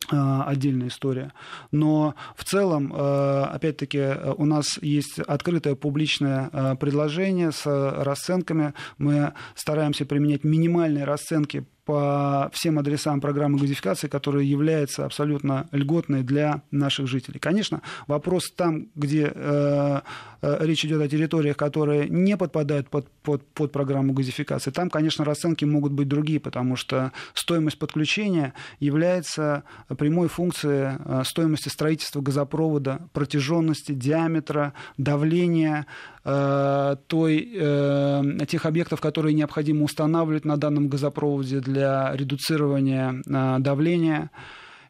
отдельная 0.10 0.88
история. 0.88 1.32
Но 1.72 2.16
в 2.36 2.44
целом, 2.44 2.94
э, 2.94 3.44
опять-таки, 3.44 4.04
у 4.38 4.46
нас 4.46 4.80
есть 4.82 5.20
открытое 5.20 5.76
публичное 5.76 6.50
э, 6.52 6.76
предложение 6.76 7.52
с 7.52 7.66
расценками. 7.66 8.74
Мы 8.98 9.34
стараемся 9.56 10.06
применять 10.06 10.44
минимальные 10.44 11.06
расценки 11.06 11.66
по 11.86 12.50
всем 12.54 12.80
адресам 12.80 13.22
программы 13.22 13.58
газификации, 13.58 14.08
которая 14.08 14.44
является 14.44 15.06
абсолютно 15.06 15.68
льготной 15.72 16.24
для 16.24 16.62
наших 16.72 17.08
жителей. 17.08 17.40
Конечно, 17.40 17.82
вопрос 18.08 18.52
там, 18.52 18.88
где 18.96 19.32
э, 19.34 20.02
э, 20.42 20.58
речь 20.66 20.86
идет 20.86 21.02
о 21.02 21.08
территориях, 21.08 21.58
которые 21.58 22.08
не 22.08 22.38
подпадают 22.38 22.90
под, 22.90 23.08
под, 23.24 23.46
под 23.54 23.72
программу 23.72 24.14
газификации, 24.14 24.72
там, 24.72 24.90
конечно, 24.90 25.26
расценки 25.26 25.66
могут 25.66 25.92
быть 25.92 26.08
другие, 26.08 26.40
потому 26.40 26.76
что 26.76 27.12
стоимость 27.34 27.80
подключения 27.80 28.54
является 28.80 29.64
прямой 29.98 30.28
функцией 30.28 30.98
э, 31.04 31.24
стоимости 31.26 31.70
строительства 31.70 32.22
газопровода, 32.22 33.10
протяженности, 33.14 33.94
диаметра, 33.94 34.74
давления, 34.98 35.88
той, 36.24 37.52
э, 37.56 38.24
тех 38.48 38.66
объектов, 38.66 39.02
которые 39.02 39.34
необходимо 39.34 39.86
устанавливать 39.86 40.46
на 40.46 40.58
данном 40.58 40.88
газопроводе 40.88 41.60
для 41.62 42.12
редуцирования 42.16 43.22
э, 43.26 43.60
давления. 43.60 44.30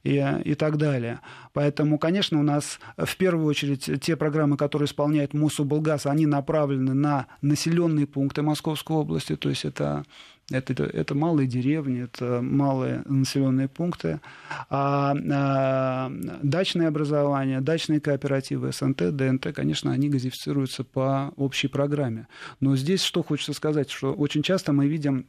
и, 0.04 0.18
и 0.46 0.56
так 0.56 0.78
далее. 0.78 1.20
Поэтому, 1.54 2.00
конечно, 2.00 2.40
у 2.40 2.44
нас 2.44 2.80
в 2.98 3.18
первую 3.18 3.46
очередь 3.46 3.88
те 4.02 4.16
программы, 4.16 4.58
которые 4.58 4.88
исполняет 4.88 5.36
Мособлгаз, 5.36 6.08
они 6.08 6.26
направлены 6.26 6.96
на 6.96 7.28
населенные 7.42 8.08
пункты 8.08 8.42
Московской 8.42 8.96
области, 8.96 9.36
то 9.36 9.50
есть 9.50 9.64
это 9.64 10.04
это, 10.52 10.84
это, 10.84 11.16
малые 11.16 11.48
деревни, 11.48 12.04
это 12.04 12.42
малые 12.42 13.04
населенные 13.06 13.68
пункты. 13.68 14.22
А, 14.70 15.16
а 15.32 16.12
дачное 16.44 16.88
образование, 16.88 17.62
дачные 17.62 18.00
кооперативы, 18.00 18.72
СНТ, 18.72 19.16
ДНТ, 19.16 19.54
конечно, 19.54 19.92
они 19.92 20.10
газифицируются 20.10 20.84
по 20.84 21.34
общей 21.38 21.68
программе. 21.68 22.28
Но 22.60 22.76
здесь 22.76 23.04
что 23.04 23.24
хочется 23.24 23.54
сказать, 23.54 23.90
что 23.90 24.14
очень 24.14 24.44
часто 24.44 24.74
мы 24.74 24.88
видим 24.88 25.26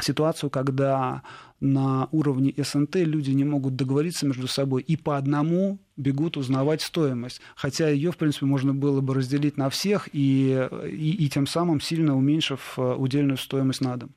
ситуацию, 0.00 0.50
когда 0.50 1.22
на 1.60 2.08
уровне 2.10 2.52
СНТ 2.56 2.96
люди 2.96 3.30
не 3.30 3.44
могут 3.44 3.76
договориться 3.76 4.26
между 4.26 4.48
собой 4.48 4.82
и 4.82 4.96
по 4.96 5.16
одному 5.16 5.78
бегут 5.96 6.36
узнавать 6.36 6.82
стоимость. 6.82 7.40
Хотя 7.54 7.88
ее, 7.88 8.10
в 8.10 8.16
принципе, 8.16 8.46
можно 8.46 8.74
было 8.74 9.00
бы 9.00 9.14
разделить 9.14 9.56
на 9.56 9.70
всех 9.70 10.08
и, 10.12 10.68
и, 10.90 11.24
и 11.24 11.28
тем 11.28 11.46
самым 11.46 11.80
сильно 11.80 12.16
уменьшив 12.16 12.74
э, 12.76 12.94
удельную 12.94 13.36
стоимость 13.36 13.80
на 13.80 13.96
дом. 13.96 14.10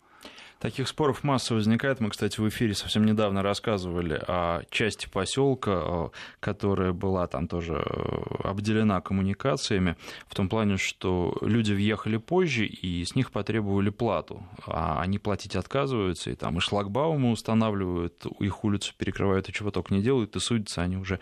Таких 0.59 0.87
споров 0.87 1.23
масса 1.23 1.53
возникает. 1.53 1.99
Мы, 1.99 2.09
кстати, 2.09 2.39
в 2.39 2.47
эфире 2.47 2.73
совсем 2.73 3.05
недавно 3.05 3.43
рассказывали 3.43 4.21
о 4.27 4.61
части 4.69 5.07
поселка, 5.11 6.11
которая 6.39 6.93
была 6.93 7.27
там 7.27 7.47
тоже 7.47 7.73
э, 7.73 8.47
обделена 8.47 9.01
коммуникациями, 9.01 9.95
в 10.27 10.35
том 10.35 10.49
плане, 10.49 10.77
что 10.77 11.37
люди 11.41 11.73
въехали 11.73 12.17
позже, 12.17 12.65
и 12.65 13.03
с 13.03 13.15
них 13.15 13.31
потребовали 13.31 13.89
плату, 13.89 14.43
а 14.65 15.01
они 15.01 15.19
платить 15.19 15.55
отказываются, 15.55 16.31
и 16.31 16.35
там 16.35 16.57
и 16.57 16.61
шлагбаумы 16.61 17.31
устанавливают, 17.31 18.25
их 18.39 18.63
улицу 18.63 18.93
перекрывают, 18.97 19.49
и 19.49 19.53
чего 19.53 19.71
только 19.71 19.93
не 19.93 20.01
делают, 20.01 20.35
и 20.35 20.39
судятся 20.39 20.81
они 20.81 20.97
уже 20.97 21.19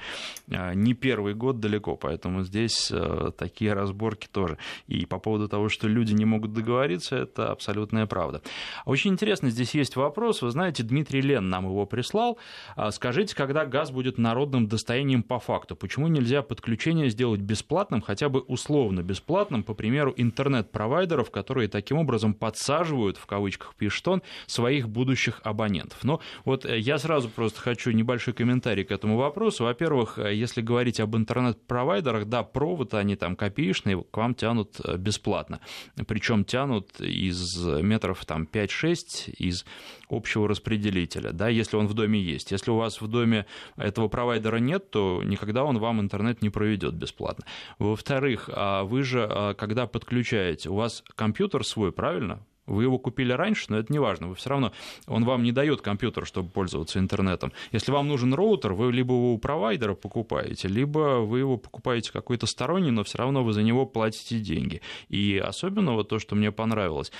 э, 0.47 0.73
не 0.75 0.93
первый 0.93 1.33
год 1.33 1.59
далеко, 1.59 1.95
поэтому 1.95 2.43
здесь 2.43 2.91
э, 2.91 3.31
такие 3.37 3.73
разборки 3.73 4.27
тоже. 4.31 4.57
И 4.87 5.05
по 5.05 5.19
поводу 5.19 5.49
того, 5.49 5.69
что 5.69 5.87
люди 5.87 6.13
не 6.13 6.25
могут 6.25 6.53
договориться, 6.53 7.15
это 7.15 7.51
абсолютная 7.51 8.05
правда. 8.05 8.41
Очень 8.85 9.11
интересно, 9.11 9.22
здесь 9.31 9.73
есть 9.73 9.95
вопрос. 9.95 10.41
Вы 10.41 10.51
знаете, 10.51 10.83
Дмитрий 10.83 11.21
Лен 11.21 11.49
нам 11.49 11.65
его 11.65 11.85
прислал. 11.85 12.37
А, 12.75 12.91
скажите, 12.91 13.35
когда 13.35 13.65
газ 13.65 13.91
будет 13.91 14.17
народным 14.17 14.67
достоянием 14.67 15.23
по 15.23 15.39
факту, 15.39 15.75
почему 15.75 16.07
нельзя 16.07 16.41
подключение 16.41 17.09
сделать 17.09 17.41
бесплатным, 17.41 18.01
хотя 18.01 18.29
бы 18.29 18.41
условно 18.41 19.01
бесплатным, 19.01 19.63
по 19.63 19.73
примеру 19.73 20.13
интернет-провайдеров, 20.15 21.31
которые 21.31 21.67
таким 21.67 21.97
образом 21.97 22.33
подсаживают, 22.33 23.17
в 23.17 23.25
кавычках 23.25 23.75
пишет 23.75 24.07
он, 24.07 24.21
своих 24.45 24.89
будущих 24.89 25.39
абонентов? 25.43 26.03
Но 26.03 26.19
вот 26.45 26.65
э, 26.65 26.79
я 26.79 26.97
сразу 26.97 27.29
просто 27.29 27.59
хочу 27.59 27.91
небольшой 27.91 28.33
комментарий 28.33 28.83
к 28.83 28.91
этому 28.91 29.17
вопросу. 29.17 29.63
Во-первых, 29.63 30.19
э, 30.19 30.35
если 30.35 30.61
говорить 30.61 30.99
об 30.99 31.15
интернет-провайдерах, 31.15 32.25
да, 32.25 32.43
провод 32.43 32.93
они 32.93 33.15
там 33.15 33.35
копеечные, 33.35 34.03
к 34.03 34.17
вам 34.17 34.35
тянут 34.35 34.79
э, 34.83 34.97
бесплатно. 34.97 35.59
Причем 36.07 36.45
тянут 36.45 36.99
из 36.99 37.63
метров 37.65 38.25
там 38.25 38.47
5-6 38.51 39.12
часть 39.13 39.29
из 39.39 39.65
общего 40.09 40.47
распределителя, 40.47 41.31
да, 41.31 41.49
если 41.49 41.77
он 41.77 41.87
в 41.87 41.93
доме 41.93 42.19
есть. 42.19 42.51
Если 42.51 42.71
у 42.71 42.75
вас 42.75 43.01
в 43.01 43.07
доме 43.07 43.45
этого 43.77 44.07
провайдера 44.07 44.57
нет, 44.57 44.89
то 44.89 45.21
никогда 45.23 45.63
он 45.63 45.79
вам 45.79 46.01
интернет 46.01 46.41
не 46.41 46.49
проведет 46.49 46.93
бесплатно. 46.95 47.45
Во-вторых, 47.79 48.49
а 48.53 48.83
вы 48.83 49.03
же, 49.03 49.27
а, 49.29 49.53
когда 49.53 49.87
подключаете, 49.87 50.69
у 50.69 50.75
вас 50.75 51.03
компьютер 51.15 51.65
свой, 51.65 51.91
правильно? 51.91 52.45
Вы 52.65 52.83
его 52.83 52.97
купили 52.97 53.33
раньше, 53.33 53.65
но 53.69 53.77
это 53.77 53.91
не 53.91 53.99
важно. 53.99 54.27
Вы 54.27 54.35
все 54.35 54.49
равно, 54.49 54.71
он 55.07 55.25
вам 55.25 55.43
не 55.43 55.51
дает 55.51 55.81
компьютер, 55.81 56.25
чтобы 56.25 56.49
пользоваться 56.49 56.99
интернетом. 56.99 57.51
Если 57.71 57.91
вам 57.91 58.07
нужен 58.07 58.33
роутер, 58.33 58.73
вы 58.73 58.91
либо 58.91 59.13
его 59.13 59.33
у 59.33 59.37
провайдера 59.37 59.95
покупаете, 59.95 60.67
либо 60.67 61.19
вы 61.19 61.39
его 61.39 61.57
покупаете 61.57 62.11
какой-то 62.11 62.45
сторонний, 62.45 62.91
но 62.91 63.03
все 63.03 63.17
равно 63.17 63.43
вы 63.43 63.53
за 63.53 63.63
него 63.63 63.85
платите 63.85 64.39
деньги. 64.39 64.81
И 65.09 65.37
особенно 65.37 65.93
вот 65.93 66.09
то, 66.09 66.19
что 66.19 66.35
мне 66.35 66.51
понравилось, 66.51 67.11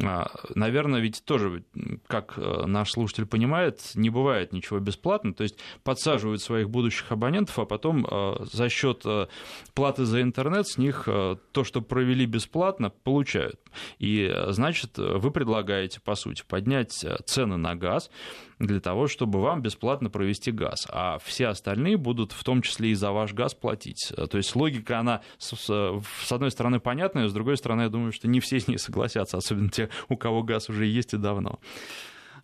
а, 0.00 0.30
наверное, 0.54 1.00
ведь 1.00 1.24
тоже, 1.24 1.64
как 2.06 2.34
э, 2.36 2.66
наш 2.66 2.92
слушатель 2.92 3.26
понимает, 3.26 3.80
не 3.94 4.10
бывает 4.10 4.52
ничего 4.52 4.78
бесплатно, 4.78 5.34
то 5.34 5.42
есть 5.42 5.58
подсаживают 5.82 6.40
своих 6.40 6.70
будущих 6.70 7.10
абонентов, 7.12 7.58
а 7.58 7.64
потом 7.64 8.06
э, 8.08 8.44
за 8.52 8.68
счет 8.68 9.02
э, 9.04 9.26
платы 9.74 10.04
за 10.04 10.22
интернет 10.22 10.66
с 10.66 10.78
них 10.78 11.04
то, 11.04 11.64
что 11.64 11.80
провели 11.80 12.26
бесплатно, 12.26 12.90
получают. 12.90 13.60
И 13.98 14.32
значит, 14.48 14.91
вы 14.98 15.30
предлагаете, 15.30 16.00
по 16.00 16.14
сути, 16.14 16.42
поднять 16.46 17.04
э, 17.04 17.16
цены 17.24 17.56
на 17.56 17.74
газ 17.74 18.10
для 18.58 18.80
того, 18.80 19.08
чтобы 19.08 19.40
вам 19.40 19.62
бесплатно 19.62 20.10
провести 20.10 20.52
газ, 20.52 20.86
а 20.90 21.18
все 21.18 21.48
остальные 21.48 21.96
будут 21.96 22.32
в 22.32 22.44
том 22.44 22.62
числе 22.62 22.90
и 22.90 22.94
за 22.94 23.12
ваш 23.12 23.32
газ 23.34 23.54
платить. 23.54 24.12
Э, 24.16 24.26
то 24.26 24.38
есть 24.38 24.54
логика, 24.56 24.98
она 24.98 25.22
с, 25.38 25.54
с 25.54 26.32
одной 26.32 26.50
стороны 26.50 26.80
понятная, 26.80 27.28
с 27.28 27.32
другой 27.32 27.56
стороны, 27.56 27.82
я 27.82 27.88
думаю, 27.88 28.12
что 28.12 28.28
не 28.28 28.40
все 28.40 28.60
с 28.60 28.68
ней 28.68 28.78
согласятся, 28.78 29.36
особенно 29.36 29.70
те, 29.70 29.88
у 30.08 30.16
кого 30.16 30.42
газ 30.42 30.68
уже 30.68 30.86
есть 30.86 31.14
и 31.14 31.16
давно. 31.16 31.58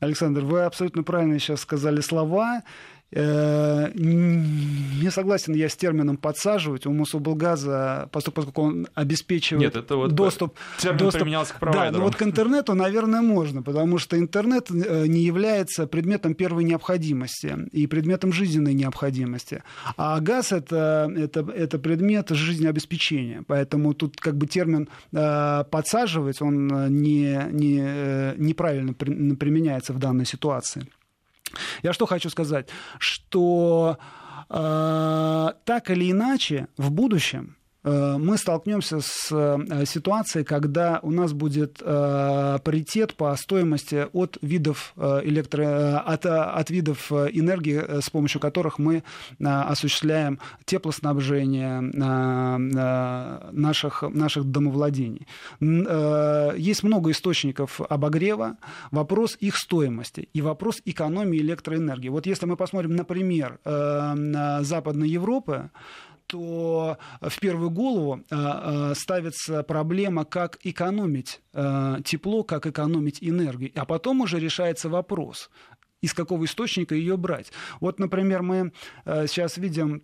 Александр, 0.01 0.43
вы 0.43 0.61
абсолютно 0.61 1.03
правильно 1.03 1.39
сейчас 1.39 1.61
сказали 1.61 2.01
слова. 2.01 2.63
Э, 3.11 3.91
не 3.95 5.11
согласен 5.11 5.55
я 5.55 5.69
с 5.69 5.77
термином 5.77 6.19
подсаживать. 6.19 6.87
У 6.87 6.93
Мособлгаза, 6.93 8.09
поскольку 8.13 8.63
он 8.63 8.89
обеспечивает 8.95 9.75
Нет, 9.75 9.77
это 9.77 9.97
вот 9.97 10.13
доступ... 10.13 10.57
Термин 10.79 10.99
доступ, 10.99 11.23
применялся 11.23 11.55
к 11.55 11.59
провайдерам. 11.59 11.93
Да, 11.93 11.99
но 11.99 12.05
вот 12.05 12.17
к 12.17 12.23
интернету, 12.23 12.75
наверное, 12.75 13.23
можно, 13.23 13.63
потому 13.63 13.99
что 13.99 14.19
интернет 14.19 14.71
э, 14.71 15.07
не 15.07 15.23
является 15.23 15.87
предметом 15.87 16.35
первой 16.35 16.65
необходимости 16.65 17.57
и 17.73 17.87
предметом 17.87 18.33
жизненной 18.33 18.75
необходимости. 18.75 19.63
А 19.97 20.21
газ 20.21 20.53
это, 20.53 21.11
это, 21.17 21.41
это 21.51 21.79
предмет 21.79 22.29
жизнеобеспечения. 22.29 23.43
Поэтому 23.47 23.95
тут 23.95 24.21
как 24.21 24.37
бы 24.37 24.47
термин 24.47 24.89
э, 25.13 25.65
подсаживать, 25.71 26.43
он 26.43 26.67
не, 27.01 27.49
не, 27.53 28.35
неправильно 28.37 28.93
применяется 28.93 29.95
в 29.95 29.99
данной 29.99 30.27
ситуации. 30.27 30.87
Я 31.83 31.93
что 31.93 32.07
хочу 32.07 32.31
сказать? 32.31 32.69
Что 32.99 33.99
э, 34.49 35.49
так 35.65 35.91
или 35.91 36.11
иначе 36.11 36.69
в 36.77 36.91
будущем 36.91 37.58
мы 37.89 38.37
столкнемся 38.37 39.01
с 39.01 39.29
э, 39.31 39.85
ситуацией, 39.87 40.45
когда 40.45 41.01
у 41.03 41.11
нас 41.11 41.33
будет 41.33 41.81
э, 41.81 42.59
паритет 42.63 43.15
по 43.15 43.35
стоимости 43.37 44.07
от 44.13 44.39
видов, 44.43 44.93
электро... 44.97 45.99
от, 46.01 46.27
от 46.27 46.71
видов 46.71 47.13
энергии, 47.13 48.01
с 48.01 48.11
помощью 48.11 48.41
которых 48.41 48.79
мы 48.79 49.03
осуществляем 49.41 50.39
теплоснабжение 50.65 51.81
наших, 53.53 54.03
наших 54.03 54.45
домовладений. 54.45 55.27
Есть 55.61 56.83
много 56.83 57.11
источников 57.11 57.81
обогрева, 57.81 58.57
вопрос 58.91 59.37
их 59.41 59.57
стоимости 59.57 60.29
и 60.33 60.43
вопрос 60.43 60.83
экономии 60.85 61.39
электроэнергии. 61.39 62.09
Вот 62.09 62.27
если 62.27 62.47
мы 62.47 62.57
посмотрим, 62.57 62.97
например, 62.97 63.59
на 63.65 64.63
Западной 64.63 65.09
Европы, 65.09 65.71
то 66.29 66.99
в 67.21 67.41
первую 67.41 67.71
голову 67.71 68.21
э, 68.31 68.37
э, 68.37 68.95
ставится 68.95 69.63
проблема, 69.65 70.25
как 70.25 70.59
экономить 70.63 71.41
э, 71.55 71.97
тепло, 72.05 72.45
как 72.45 72.67
экономить 72.67 73.19
энергию. 73.21 73.73
А 73.75 73.85
потом 73.85 74.21
уже 74.21 74.39
решается 74.39 74.89
вопрос, 74.89 75.51
из 76.03 76.15
какого 76.15 76.45
источника 76.45 76.95
ее 76.95 77.17
брать. 77.17 77.51
Вот, 77.81 77.99
например, 77.99 78.43
мы 78.43 78.73
сейчас 79.05 79.57
видим 79.57 80.03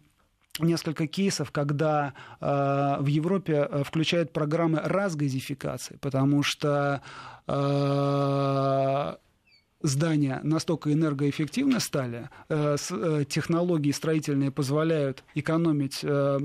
несколько 0.58 1.06
кейсов, 1.06 1.50
когда 1.50 2.14
э, 2.40 2.96
в 3.00 3.06
Европе 3.06 3.68
включают 3.84 4.32
программы 4.32 4.80
разгазификации, 4.80 5.98
потому 6.00 6.42
что 6.42 7.02
э, 7.46 9.14
здания 9.84 10.40
настолько 10.42 10.92
энергоэффективны 10.92 11.78
стали, 11.78 12.30
э, 12.48 12.76
э, 12.90 13.24
технологии 13.28 13.92
строительные 13.92 14.50
позволяют 14.50 15.22
экономить 15.34 16.00
э, 16.02 16.38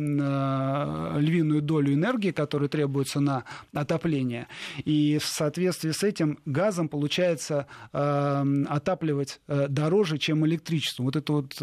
львиную 1.18 1.62
долю 1.62 1.94
энергии, 1.94 2.32
которая 2.32 2.70
требуется 2.70 3.20
на 3.22 3.46
отопление. 3.74 4.48
И 4.84 5.18
в 5.20 5.26
соответствии 5.26 5.92
с 5.92 6.04
этим 6.04 6.38
газом 6.46 6.90
получается 6.90 7.68
отапливать 7.92 9.40
дороже, 9.48 10.18
чем 10.18 10.46
электричеством. 10.46 11.06
Вот 11.06 11.16
это 11.16 11.34
вот 11.34 11.54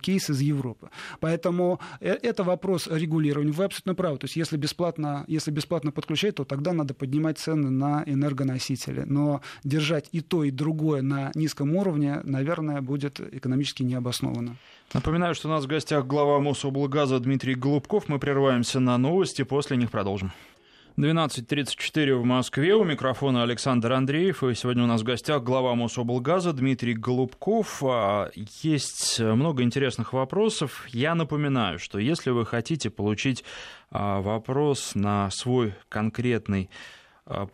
кейс 0.00 0.30
из 0.30 0.40
Европы. 0.40 0.90
Поэтому 1.20 1.80
это 2.00 2.44
вопрос 2.44 2.86
регулирования. 2.86 3.52
Вы 3.52 3.64
абсолютно 3.64 3.94
правы. 3.94 4.18
То 4.18 4.26
есть 4.26 4.36
если 4.36 4.56
бесплатно, 4.56 5.24
если 5.26 5.50
бесплатно 5.50 5.92
подключать, 5.92 6.34
то 6.34 6.44
тогда 6.44 6.72
надо 6.72 6.92
поднимать 6.94 7.38
цены 7.38 7.70
на 7.70 8.02
энергоносители. 8.06 9.04
Но 9.06 9.40
держать 9.64 10.08
и 10.12 10.20
то, 10.20 10.44
и 10.44 10.49
и 10.50 10.52
другое 10.52 11.00
на 11.00 11.30
низком 11.34 11.76
уровне, 11.76 12.20
наверное, 12.24 12.80
будет 12.82 13.20
экономически 13.20 13.84
необоснованно. 13.84 14.56
Напоминаю, 14.92 15.34
что 15.34 15.48
у 15.48 15.50
нас 15.52 15.64
в 15.64 15.68
гостях 15.68 16.06
глава 16.06 16.40
Мособлгаза 16.40 17.20
Дмитрий 17.20 17.54
Голубков. 17.54 18.08
Мы 18.08 18.18
прерываемся 18.18 18.80
на 18.80 18.98
новости, 18.98 19.42
после 19.42 19.76
них 19.76 19.90
продолжим. 19.90 20.32
12.34 20.96 22.16
в 22.16 22.24
Москве. 22.24 22.74
У 22.74 22.82
микрофона 22.82 23.44
Александр 23.44 23.92
Андреев. 23.92 24.42
И 24.42 24.54
сегодня 24.54 24.82
у 24.82 24.86
нас 24.86 25.02
в 25.02 25.04
гостях 25.04 25.44
глава 25.44 25.76
Мособлгаза 25.76 26.52
Дмитрий 26.52 26.94
Голубков. 26.94 27.82
А, 27.84 28.30
есть 28.34 29.20
много 29.20 29.62
интересных 29.62 30.12
вопросов. 30.12 30.86
Я 30.88 31.14
напоминаю, 31.14 31.78
что 31.78 32.00
если 32.00 32.30
вы 32.30 32.44
хотите 32.44 32.90
получить 32.90 33.44
а, 33.92 34.20
вопрос 34.20 34.96
на 34.96 35.30
свой 35.30 35.74
конкретный 35.88 36.68
а, 37.24 37.46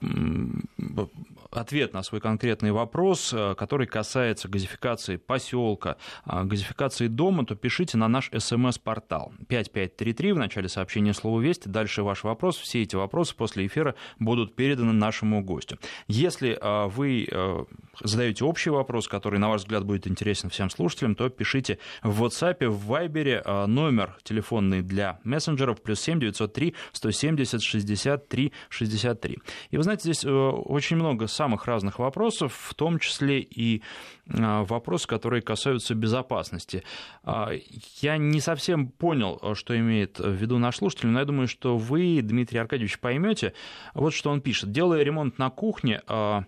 ответ 1.56 1.92
на 1.92 2.02
свой 2.02 2.20
конкретный 2.20 2.72
вопрос, 2.72 3.32
э, 3.32 3.54
который 3.56 3.86
касается 3.86 4.48
газификации 4.48 5.16
поселка, 5.16 5.96
а, 6.24 6.44
газификации 6.44 7.08
дома, 7.08 7.44
то 7.44 7.54
пишите 7.54 7.96
на 7.96 8.08
наш 8.08 8.30
смс-портал 8.36 9.32
5533 9.48 10.32
в 10.32 10.38
начале 10.38 10.68
сообщения 10.68 11.14
слово 11.14 11.40
«Вести». 11.40 11.68
Дальше 11.68 12.02
ваш 12.02 12.24
вопрос. 12.24 12.56
Все 12.56 12.82
эти 12.82 12.96
вопросы 12.96 13.34
после 13.34 13.66
эфира 13.66 13.94
будут 14.18 14.54
переданы 14.56 14.92
нашему 14.92 15.42
гостю. 15.42 15.78
Если 16.08 16.58
а, 16.60 16.88
вы 16.88 17.26
э, 17.30 17.64
задаете 18.02 18.44
общий 18.44 18.70
вопрос, 18.70 19.08
который, 19.08 19.38
на 19.38 19.48
ваш 19.48 19.62
взгляд, 19.62 19.84
будет 19.84 20.06
интересен 20.06 20.50
всем 20.50 20.70
слушателям, 20.70 21.14
то 21.14 21.28
пишите 21.28 21.78
в 22.02 22.24
WhatsApp, 22.24 22.68
в 22.68 22.92
Viber 22.92 23.66
номер 23.66 24.16
телефонный 24.22 24.82
для 24.82 25.18
мессенджеров 25.24 25.82
плюс 25.82 26.00
7 26.00 26.20
903 26.20 26.74
170 26.92 27.62
63 27.62 28.52
63. 28.68 29.38
И 29.70 29.76
вы 29.76 29.82
знаете, 29.82 30.02
здесь 30.02 30.24
э, 30.24 30.30
очень 30.30 30.96
много 30.96 31.26
самых 31.46 31.66
разных 31.66 32.00
вопросов, 32.00 32.58
в 32.70 32.74
том 32.74 32.98
числе 32.98 33.38
и 33.38 33.80
а, 34.28 34.64
вопросы, 34.64 35.06
которые 35.06 35.42
касаются 35.42 35.94
безопасности. 35.94 36.82
А, 37.22 37.52
я 38.00 38.16
не 38.16 38.40
совсем 38.40 38.88
понял, 38.88 39.54
что 39.54 39.78
имеет 39.78 40.18
в 40.18 40.32
виду 40.32 40.58
наш 40.58 40.78
слушатель, 40.78 41.06
но 41.06 41.20
я 41.20 41.24
думаю, 41.24 41.46
что 41.46 41.76
вы, 41.76 42.20
Дмитрий 42.20 42.58
Аркадьевич, 42.58 42.98
поймете. 42.98 43.52
Вот 43.94 44.12
что 44.12 44.30
он 44.30 44.40
пишет. 44.40 44.72
Делая 44.72 45.04
ремонт 45.04 45.38
на 45.38 45.50
кухне, 45.50 46.02
а, 46.08 46.42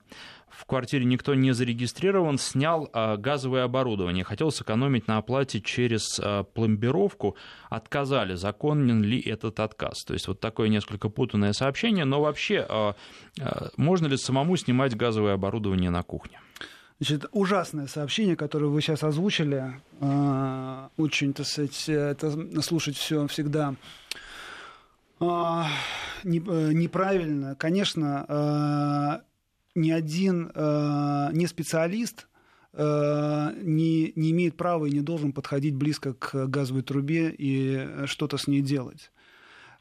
в 0.59 0.67
квартире 0.67 1.05
никто 1.05 1.35
не 1.35 1.53
зарегистрирован, 1.53 2.37
снял 2.39 2.91
газовое 2.93 3.65
оборудование, 3.65 4.25
хотел 4.25 4.51
сэкономить 4.51 5.07
на 5.07 5.19
оплате 5.19 5.61
через 5.61 6.21
пломбировку, 6.55 7.37
отказали, 7.71 8.35
законен 8.35 9.03
ли 9.03 9.21
этот 9.21 9.61
отказ. 9.61 10.03
То 10.05 10.15
есть 10.15 10.27
вот 10.27 10.41
такое 10.41 10.69
несколько 10.69 11.09
путанное 11.09 11.53
сообщение, 11.53 12.05
но 12.05 12.21
вообще 12.21 12.95
можно 13.77 14.09
ли 14.09 14.17
самому 14.17 14.57
снимать 14.57 14.97
газовое 14.97 15.35
оборудование 15.35 15.91
на 15.91 16.03
кухне? 16.03 16.41
Значит, 17.01 17.27
ужасное 17.31 17.87
сообщение, 17.87 18.35
которое 18.35 18.67
вы 18.67 18.83
сейчас 18.83 19.05
озвучили, 19.05 19.81
а, 20.01 20.91
очень, 20.97 21.33
так 21.33 21.47
сказать, 21.47 21.89
это 21.89 22.61
слушать 22.61 22.97
все 22.97 23.29
всегда 23.29 23.77
а, 25.21 25.69
э, 26.25 26.29
неправильно. 26.29 27.55
Конечно, 27.55 28.25
а, 28.29 29.21
ни 29.75 29.91
один 29.91 30.51
не 31.33 31.47
специалист 31.47 32.29
не, 32.75 34.13
не 34.15 34.31
имеет 34.31 34.57
права 34.57 34.87
и 34.87 34.93
не 34.93 35.01
должен 35.01 35.33
подходить 35.33 35.75
близко 35.75 36.15
к 36.15 36.47
газовой 36.47 36.83
трубе 36.83 37.35
и 37.37 38.07
что-то 38.07 38.37
с 38.37 38.47
ней 38.47 38.61
делать 38.61 39.11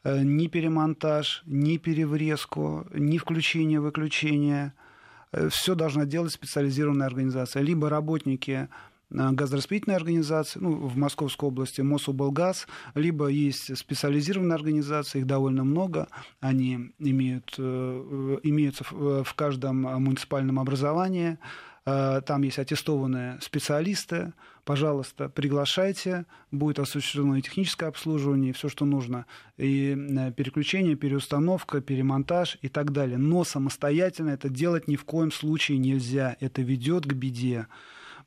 э, 0.03 0.23
ни 0.23 0.47
перемонтаж, 0.47 1.43
ни 1.45 1.77
переврезку, 1.77 2.87
ни 2.93 3.17
включение-выключение– 3.17 4.73
Э, 5.31 5.49
все 5.49 5.75
должна 5.75 6.05
делать 6.05 6.33
специализированная 6.33 7.07
организация. 7.07 7.61
Либо 7.61 7.89
работники 7.89 8.69
э, 9.09 9.31
газораспределительной 9.31 9.95
организации, 9.95 10.59
ну, 10.59 10.75
в 10.75 10.97
Московской 10.97 11.49
области 11.49 11.81
Мособлгаз, 11.81 12.67
либо 12.95 13.27
есть 13.27 13.77
специализированные 13.77 14.55
организации, 14.55 15.19
их 15.19 15.27
довольно 15.27 15.63
много, 15.63 16.07
они 16.39 16.91
имеют, 16.99 17.55
э, 17.57 18.37
имеются 18.43 18.83
в 18.83 19.33
каждом 19.35 19.81
муниципальном 19.81 20.59
образовании, 20.59 21.37
там 21.85 22.41
есть 22.41 22.59
аттестованные 22.59 23.39
специалисты, 23.39 24.33
пожалуйста, 24.67 25.29
приглашайте, 25.29 26.25
будет 26.51 26.79
осуществлено 26.79 27.37
и 27.37 27.41
техническое 27.41 27.85
обслуживание, 27.87 28.49
и 28.49 28.53
все, 28.53 28.67
что 28.67 28.83
нужно, 28.83 29.25
и 29.55 29.95
э, 29.97 30.31
переключение, 30.33 30.97
переустановка, 30.97 31.79
перемонтаж 31.79 32.57
и 32.61 32.67
так 32.67 32.91
далее. 32.91 33.17
Но 33.17 33.45
самостоятельно 33.45 34.31
это 34.31 34.49
делать 34.49 34.89
ни 34.89 34.97
в 34.97 35.05
коем 35.05 35.31
случае 35.31 35.77
нельзя, 35.77 36.35
это 36.41 36.61
ведет 36.61 37.05
к 37.05 37.13
беде. 37.13 37.67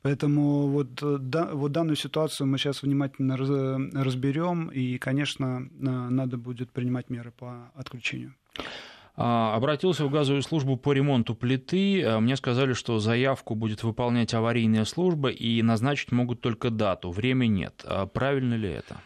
Поэтому 0.03 0.69
вот, 0.69 1.03
э, 1.03 1.19
да, 1.21 1.51
вот 1.53 1.73
данную 1.73 1.97
ситуацию 1.97 2.47
мы 2.47 2.59
сейчас 2.59 2.83
внимательно 2.83 3.37
раз, 3.37 3.49
разберем, 3.95 4.69
и, 4.69 4.99
конечно, 4.99 5.69
надо 5.79 6.37
будет 6.39 6.71
принимать 6.71 7.11
меры 7.11 7.33
по 7.33 7.71
отключению. 7.75 8.35
А, 9.17 9.55
обратился 9.55 10.07
в 10.07 10.11
газовую 10.11 10.43
службу 10.43 10.77
по 10.77 10.93
ремонту 10.93 11.35
плиты. 11.35 12.19
Мне 12.21 12.37
сказали, 12.37 12.73
что 12.73 12.99
заявку 12.99 13.55
будет 13.55 13.83
выполнять 13.83 14.33
аварийная 14.33 14.87
служба 14.87 15.29
и 15.29 15.61
назначить 15.61 16.13
могут 16.13 16.41
только 16.41 16.71
дату. 16.71 17.11
Время 17.11 17.47
нет. 17.47 17.85
А 17.85 18.07
правильно 18.07 18.55
ли 18.55 18.71
это? 18.71 18.97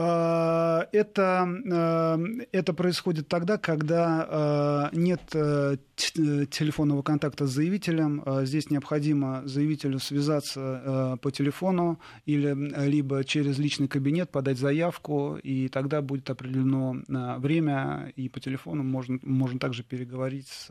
А, 0.00 0.86
это, 0.92 1.48
э, 1.64 2.46
это 2.52 2.72
происходит 2.72 3.26
тогда, 3.26 3.58
когда 3.58 4.90
э, 4.92 4.96
нет 4.96 5.20
э, 5.34 5.76
телефонного 5.96 7.02
контакта 7.02 7.48
с 7.48 7.50
заявителем. 7.50 8.22
Здесь 8.44 8.70
необходимо 8.70 9.42
заявителю 9.44 9.98
связаться 9.98 11.18
по 11.20 11.32
телефону 11.32 11.98
или 12.24 12.54
либо 12.88 13.24
через 13.24 13.58
личный 13.58 13.88
кабинет 13.88 14.30
подать 14.30 14.58
заявку, 14.58 15.36
и 15.42 15.68
тогда 15.68 16.00
будет 16.00 16.30
определено 16.30 17.02
время, 17.38 18.12
и 18.14 18.28
по 18.28 18.38
телефону 18.38 18.84
можно, 18.84 19.18
можно 19.22 19.58
также 19.58 19.82
переговорить 19.82 20.48
с 20.48 20.68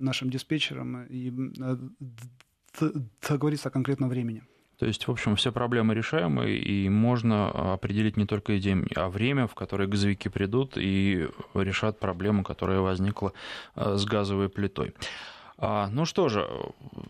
нашим 0.00 0.30
диспетчером 0.30 1.04
и 1.04 1.32
договориться 3.22 3.68
о 3.68 3.70
конкретном 3.70 4.10
времени. 4.10 4.42
То 4.80 4.86
есть, 4.86 5.06
в 5.06 5.10
общем, 5.10 5.36
все 5.36 5.52
проблемы 5.52 5.94
решаемы, 5.94 6.52
и 6.52 6.88
можно 6.88 7.74
определить 7.74 8.16
не 8.16 8.24
только 8.24 8.58
день, 8.58 8.86
а 8.96 9.10
время, 9.10 9.46
в 9.46 9.54
которое 9.54 9.86
газовики 9.86 10.30
придут 10.30 10.78
и 10.78 11.28
решат 11.52 12.00
проблему, 12.00 12.42
которая 12.42 12.80
возникла 12.80 13.34
э, 13.76 13.96
с 13.96 14.06
газовой 14.06 14.48
плитой. 14.48 14.94
А, 15.58 15.90
ну 15.92 16.06
что 16.06 16.30
же, 16.30 16.48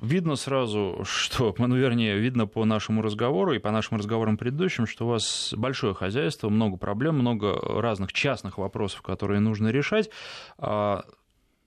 видно 0.02 0.34
сразу, 0.34 1.02
что, 1.04 1.54
ну, 1.58 1.76
вернее, 1.76 2.18
видно 2.18 2.48
по 2.48 2.64
нашему 2.64 3.02
разговору 3.02 3.52
и 3.52 3.60
по 3.60 3.70
нашим 3.70 3.98
разговорам 3.98 4.36
предыдущим, 4.36 4.88
что 4.88 5.06
у 5.06 5.10
вас 5.10 5.54
большое 5.56 5.94
хозяйство, 5.94 6.48
много 6.48 6.76
проблем, 6.76 7.20
много 7.20 7.56
разных 7.80 8.12
частных 8.12 8.58
вопросов, 8.58 9.02
которые 9.02 9.38
нужно 9.38 9.68
решать. 9.68 10.10
А, 10.58 11.04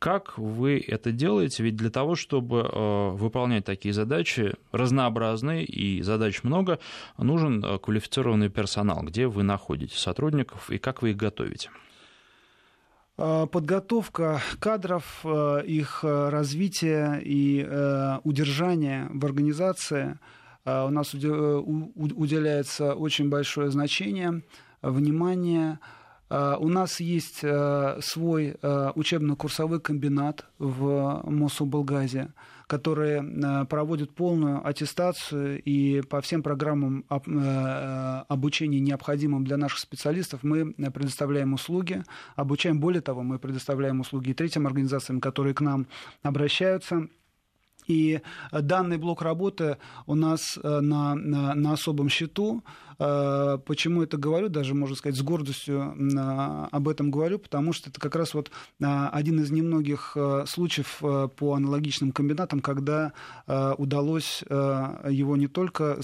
как 0.04 0.38
вы 0.38 0.84
это 0.86 1.14
делаете? 1.14 1.64
Ведь 1.64 1.78
для 1.78 1.90
того, 1.90 2.16
чтобы 2.16 2.60
э, 2.60 3.10
выполнять 3.12 3.64
такие 3.64 3.94
задачи, 3.94 4.54
разнообразные 4.74 5.64
и 5.64 6.02
задач 6.02 6.44
много, 6.44 6.80
нужен 7.18 7.64
э, 7.64 7.80
квалифицированный 7.80 8.50
персонал. 8.50 9.04
Где 9.04 9.28
вы 9.28 9.44
находите 9.44 9.98
сотрудников 9.98 10.70
и 10.70 10.78
как 10.78 11.04
вы 11.04 11.12
их 11.12 11.16
готовите? 11.16 11.70
А, 13.18 13.46
подготовка 13.46 14.42
кадров, 14.60 15.22
э, 15.24 15.64
их 15.66 16.04
развитие 16.04 17.22
и 17.24 17.66
удержание 18.26 19.08
в 19.10 19.26
организации 19.26 20.20
у 20.66 20.90
нас 20.90 21.14
уделяется 21.14 22.94
очень 22.94 23.30
большое 23.30 23.72
значение, 23.72 24.44
внимание– 24.82 25.80
Э, 25.90 26.03
у 26.34 26.68
нас 26.68 27.00
есть 27.00 27.40
э, 27.44 28.00
свой 28.02 28.56
э, 28.60 28.92
учебно-курсовой 28.96 29.80
комбинат 29.80 30.46
в 30.58 31.22
Мособлгазе, 31.26 32.34
который 32.68 33.66
проводит 33.68 34.16
полную 34.16 34.66
аттестацию 34.66 35.62
и 35.62 36.02
по 36.02 36.22
всем 36.22 36.42
программам 36.42 37.06
обучения, 37.10 38.80
необходимым 38.80 39.44
для 39.44 39.58
наших 39.58 39.80
специалистов, 39.80 40.40
мы 40.44 40.74
предоставляем 40.74 41.54
услуги, 41.54 42.04
обучаем. 42.36 42.80
Более 42.80 43.02
того, 43.02 43.22
мы 43.22 43.38
предоставляем 43.38 44.00
услуги 44.00 44.32
и 44.32 44.34
третьим 44.34 44.66
организациям, 44.66 45.22
которые 45.22 45.54
к 45.54 45.62
нам 45.62 45.88
обращаются– 46.24 47.08
и 47.88 48.22
данный 48.52 48.98
блок 48.98 49.22
работы 49.22 49.78
у 50.06 50.16
нас 50.16 50.60
э, 50.62 50.80
на, 50.80 51.16
на, 51.16 51.54
на 51.54 51.74
особом 51.74 52.10
счету. 52.10 52.64
Э, 53.00 53.58
почему 53.66 54.04
это 54.04 54.18
говорю, 54.18 54.50
даже, 54.50 54.74
можно 54.74 54.96
сказать, 54.96 55.18
с 55.18 55.22
гордостью 55.22 55.96
э, 55.96 56.68
об 56.72 56.88
этом 56.88 57.12
говорю, 57.12 57.40
потому 57.40 57.74
что 57.74 57.90
это 57.90 58.00
как 58.00 58.16
раз 58.16 58.34
вот 58.34 58.52
один 58.80 59.42
из 59.42 59.52
немногих 59.52 60.18
случаев 60.46 61.02
по 61.36 61.54
аналогичным 61.54 62.12
комбинатам, 62.12 62.60
когда 62.60 63.14
удалось 63.78 64.44
его 64.50 65.38
не 65.38 65.48
только 65.48 66.00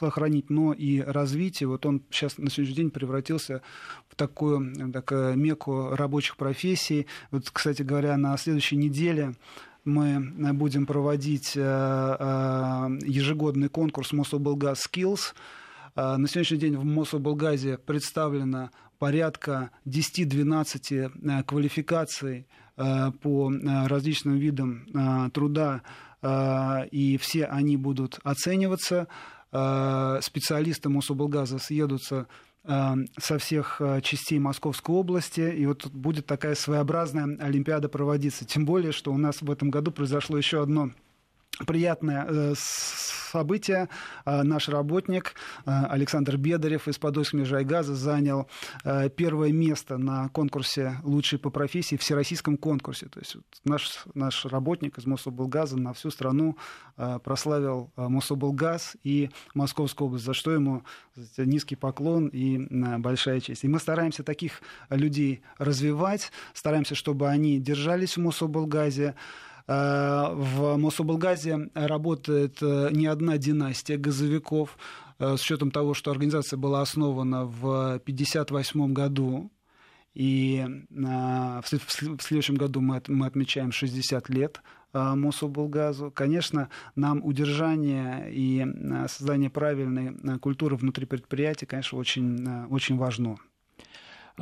сохранить, 0.00 0.50
но 0.50 0.72
и 0.72 1.00
развить. 1.00 1.62
И 1.62 1.66
вот 1.66 1.84
он 1.86 2.02
сейчас 2.10 2.38
на 2.38 2.50
сегодняшний 2.50 2.76
день 2.76 2.90
превратился 2.90 3.62
в 4.08 4.16
такую, 4.16 4.92
такую 4.92 5.36
меку 5.36 5.90
рабочих 5.90 6.36
профессий. 6.36 7.06
Вот, 7.30 7.50
кстати 7.50 7.82
говоря, 7.82 8.16
на 8.16 8.36
следующей 8.36 8.76
неделе 8.76 9.34
мы 9.84 10.52
будем 10.52 10.86
проводить 10.86 11.52
э, 11.56 11.60
э, 11.60 12.98
ежегодный 13.02 13.68
конкурс 13.68 14.12
Мособлгаз 14.12 14.86
Skills. 14.86 15.34
Э, 15.96 16.16
на 16.16 16.28
сегодняшний 16.28 16.58
день 16.58 16.76
в 16.76 16.84
Мособлгазе 16.84 17.78
представлено 17.78 18.70
порядка 18.98 19.70
10-12 19.86 21.44
квалификаций 21.44 22.46
по 22.76 23.52
различным 23.88 24.36
видам 24.36 25.30
труда, 25.32 25.82
и 26.90 27.18
все 27.20 27.44
они 27.44 27.76
будут 27.76 28.18
оцениваться. 28.22 29.08
Специалисты 29.50 30.88
Мособлгаза 30.88 31.58
съедутся 31.58 32.26
со 32.64 33.38
всех 33.38 33.80
частей 34.02 34.38
Московской 34.38 34.94
области, 34.94 35.40
и 35.40 35.64
вот 35.66 35.86
будет 35.86 36.26
такая 36.26 36.54
своеобразная 36.54 37.38
Олимпиада 37.40 37.88
проводиться. 37.88 38.44
Тем 38.44 38.66
более, 38.66 38.92
что 38.92 39.12
у 39.12 39.16
нас 39.16 39.40
в 39.40 39.50
этом 39.50 39.70
году 39.70 39.90
произошло 39.90 40.36
еще 40.36 40.62
одно 40.62 40.90
приятное 41.66 42.26
э, 42.28 42.54
событие. 42.56 43.88
Э, 44.24 44.42
наш 44.42 44.68
работник 44.68 45.34
э, 45.64 45.70
Александр 45.88 46.36
Бедарев 46.36 46.88
из 46.88 46.98
Подольск 46.98 47.32
Межайгаза 47.34 47.94
занял 47.94 48.48
первое 49.16 49.52
место 49.52 49.98
на 49.98 50.28
конкурсе 50.28 50.96
«Лучший 51.02 51.38
по 51.38 51.50
профессии», 51.50 51.96
всероссийском 51.96 52.56
конкурсе. 52.56 53.06
То 53.06 53.20
есть 53.20 53.36
наш, 53.64 54.04
наш 54.14 54.44
работник 54.46 54.98
из 54.98 55.06
Мособлгаза 55.06 55.76
на 55.78 55.92
всю 55.92 56.10
страну 56.10 56.56
прославил 56.96 57.90
Мособлгаз 57.96 58.96
и 59.04 59.30
Московскую 59.54 60.08
область, 60.08 60.24
за 60.24 60.34
что 60.34 60.52
ему 60.52 60.82
низкий 61.36 61.76
поклон 61.76 62.28
и 62.28 62.58
большая 62.98 63.40
честь. 63.40 63.64
И 63.64 63.68
мы 63.68 63.78
стараемся 63.78 64.22
таких 64.22 64.60
людей 64.88 65.42
развивать, 65.58 66.32
стараемся, 66.54 66.94
чтобы 66.94 67.28
они 67.28 67.58
держались 67.58 68.16
в 68.16 68.20
Мособлгазе, 68.20 69.14
в 69.70 70.76
Мособлгазе 70.78 71.70
работает 71.74 72.58
э, 72.60 72.88
не 72.90 73.06
одна 73.06 73.38
династия 73.38 73.96
газовиков, 73.96 74.76
э, 75.20 75.36
с 75.36 75.42
учетом 75.42 75.70
того, 75.70 75.94
что 75.94 76.10
организация 76.10 76.56
была 76.56 76.80
основана 76.80 77.44
в 77.44 77.94
1958 77.94 78.92
году, 78.92 79.52
и 80.12 80.66
в 80.90 82.20
следующем 82.20 82.56
году 82.56 82.80
мы 82.80 82.96
отмечаем 83.26 83.70
60 83.70 84.28
лет 84.28 84.60
Мособлгазу. 84.92 86.10
Конечно, 86.10 86.68
нам 86.96 87.24
удержание 87.24 88.28
и 88.28 88.66
создание 89.06 89.50
правильной 89.50 90.40
культуры 90.40 90.74
внутри 90.74 91.06
предприятия, 91.06 91.66
конечно, 91.66 91.96
очень, 91.96 92.66
очень 92.70 92.96
важно. 92.96 93.38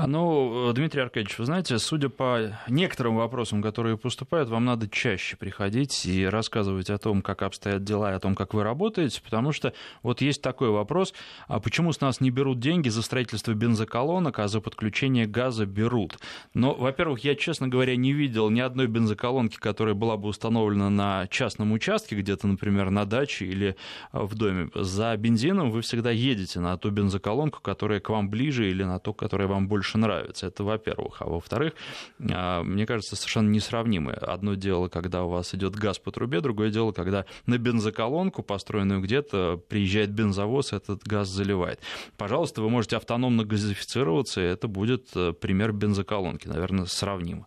А, 0.00 0.06
ну, 0.06 0.72
Дмитрий 0.74 1.00
Аркадьевич, 1.00 1.40
вы 1.40 1.44
знаете, 1.44 1.76
судя 1.80 2.08
по 2.08 2.56
некоторым 2.68 3.16
вопросам, 3.16 3.60
которые 3.60 3.98
поступают, 3.98 4.48
вам 4.48 4.64
надо 4.64 4.88
чаще 4.88 5.36
приходить 5.36 6.06
и 6.06 6.24
рассказывать 6.24 6.88
о 6.88 6.98
том, 6.98 7.20
как 7.20 7.42
обстоят 7.42 7.82
дела 7.82 8.12
и 8.12 8.14
о 8.14 8.20
том, 8.20 8.36
как 8.36 8.54
вы 8.54 8.62
работаете, 8.62 9.20
потому 9.20 9.50
что 9.50 9.72
вот 10.04 10.20
есть 10.20 10.40
такой 10.40 10.70
вопрос, 10.70 11.14
а 11.48 11.58
почему 11.58 11.92
с 11.92 12.00
нас 12.00 12.20
не 12.20 12.30
берут 12.30 12.60
деньги 12.60 12.88
за 12.90 13.02
строительство 13.02 13.54
бензоколонок, 13.54 14.38
а 14.38 14.46
за 14.46 14.60
подключение 14.60 15.26
газа 15.26 15.66
берут? 15.66 16.20
Но, 16.54 16.74
во-первых, 16.74 17.24
я, 17.24 17.34
честно 17.34 17.66
говоря, 17.66 17.96
не 17.96 18.12
видел 18.12 18.50
ни 18.50 18.60
одной 18.60 18.86
бензоколонки, 18.86 19.56
которая 19.56 19.96
была 19.96 20.16
бы 20.16 20.28
установлена 20.28 20.90
на 20.90 21.26
частном 21.26 21.72
участке, 21.72 22.14
где-то, 22.14 22.46
например, 22.46 22.90
на 22.90 23.04
даче 23.04 23.46
или 23.46 23.74
в 24.12 24.36
доме. 24.36 24.70
За 24.76 25.16
бензином 25.16 25.72
вы 25.72 25.82
всегда 25.82 26.12
едете 26.12 26.60
на 26.60 26.76
ту 26.78 26.92
бензоколонку, 26.92 27.60
которая 27.60 27.98
к 27.98 28.10
вам 28.10 28.30
ближе 28.30 28.70
или 28.70 28.84
на 28.84 29.00
ту, 29.00 29.12
которая 29.12 29.48
вам 29.48 29.66
больше 29.66 29.87
больше 29.88 29.98
нравится. 29.98 30.46
Это 30.46 30.64
во-первых. 30.64 31.22
А 31.22 31.26
во-вторых, 31.26 31.72
а, 32.20 32.62
мне 32.62 32.86
кажется, 32.86 33.16
совершенно 33.16 33.48
несравнимы. 33.48 34.12
Одно 34.12 34.54
дело, 34.54 34.88
когда 34.88 35.24
у 35.24 35.28
вас 35.28 35.54
идет 35.54 35.74
газ 35.76 35.98
по 35.98 36.10
трубе, 36.10 36.40
другое 36.40 36.70
дело, 36.70 36.92
когда 36.92 37.24
на 37.46 37.58
бензоколонку, 37.58 38.42
построенную 38.42 39.00
где-то, 39.00 39.60
приезжает 39.68 40.10
бензовоз, 40.10 40.72
этот 40.72 41.02
газ 41.04 41.28
заливает. 41.28 41.80
Пожалуйста, 42.16 42.62
вы 42.62 42.70
можете 42.70 42.96
автономно 42.96 43.44
газифицироваться, 43.44 44.40
и 44.40 44.44
это 44.44 44.68
будет 44.68 45.16
э, 45.16 45.32
пример 45.32 45.72
бензоколонки, 45.72 46.48
наверное, 46.48 46.86
сравнимо. 46.86 47.46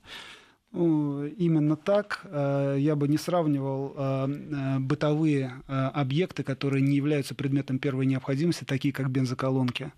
Ну, 0.71 1.25
именно 1.25 1.75
так. 1.75 2.21
Э, 2.23 2.75
я 2.80 2.95
бы 2.95 3.08
не 3.08 3.17
сравнивал 3.17 3.93
э, 3.95 4.80
бытовые 4.80 5.51
объекты, 5.67 6.43
которые 6.43 6.82
не 6.82 6.95
являются 6.95 7.36
предметом 7.36 7.77
первой 7.77 8.06
необходимости, 8.06 8.63
такие 8.63 8.93
как 8.93 9.10
бензоколонки. 9.10 9.91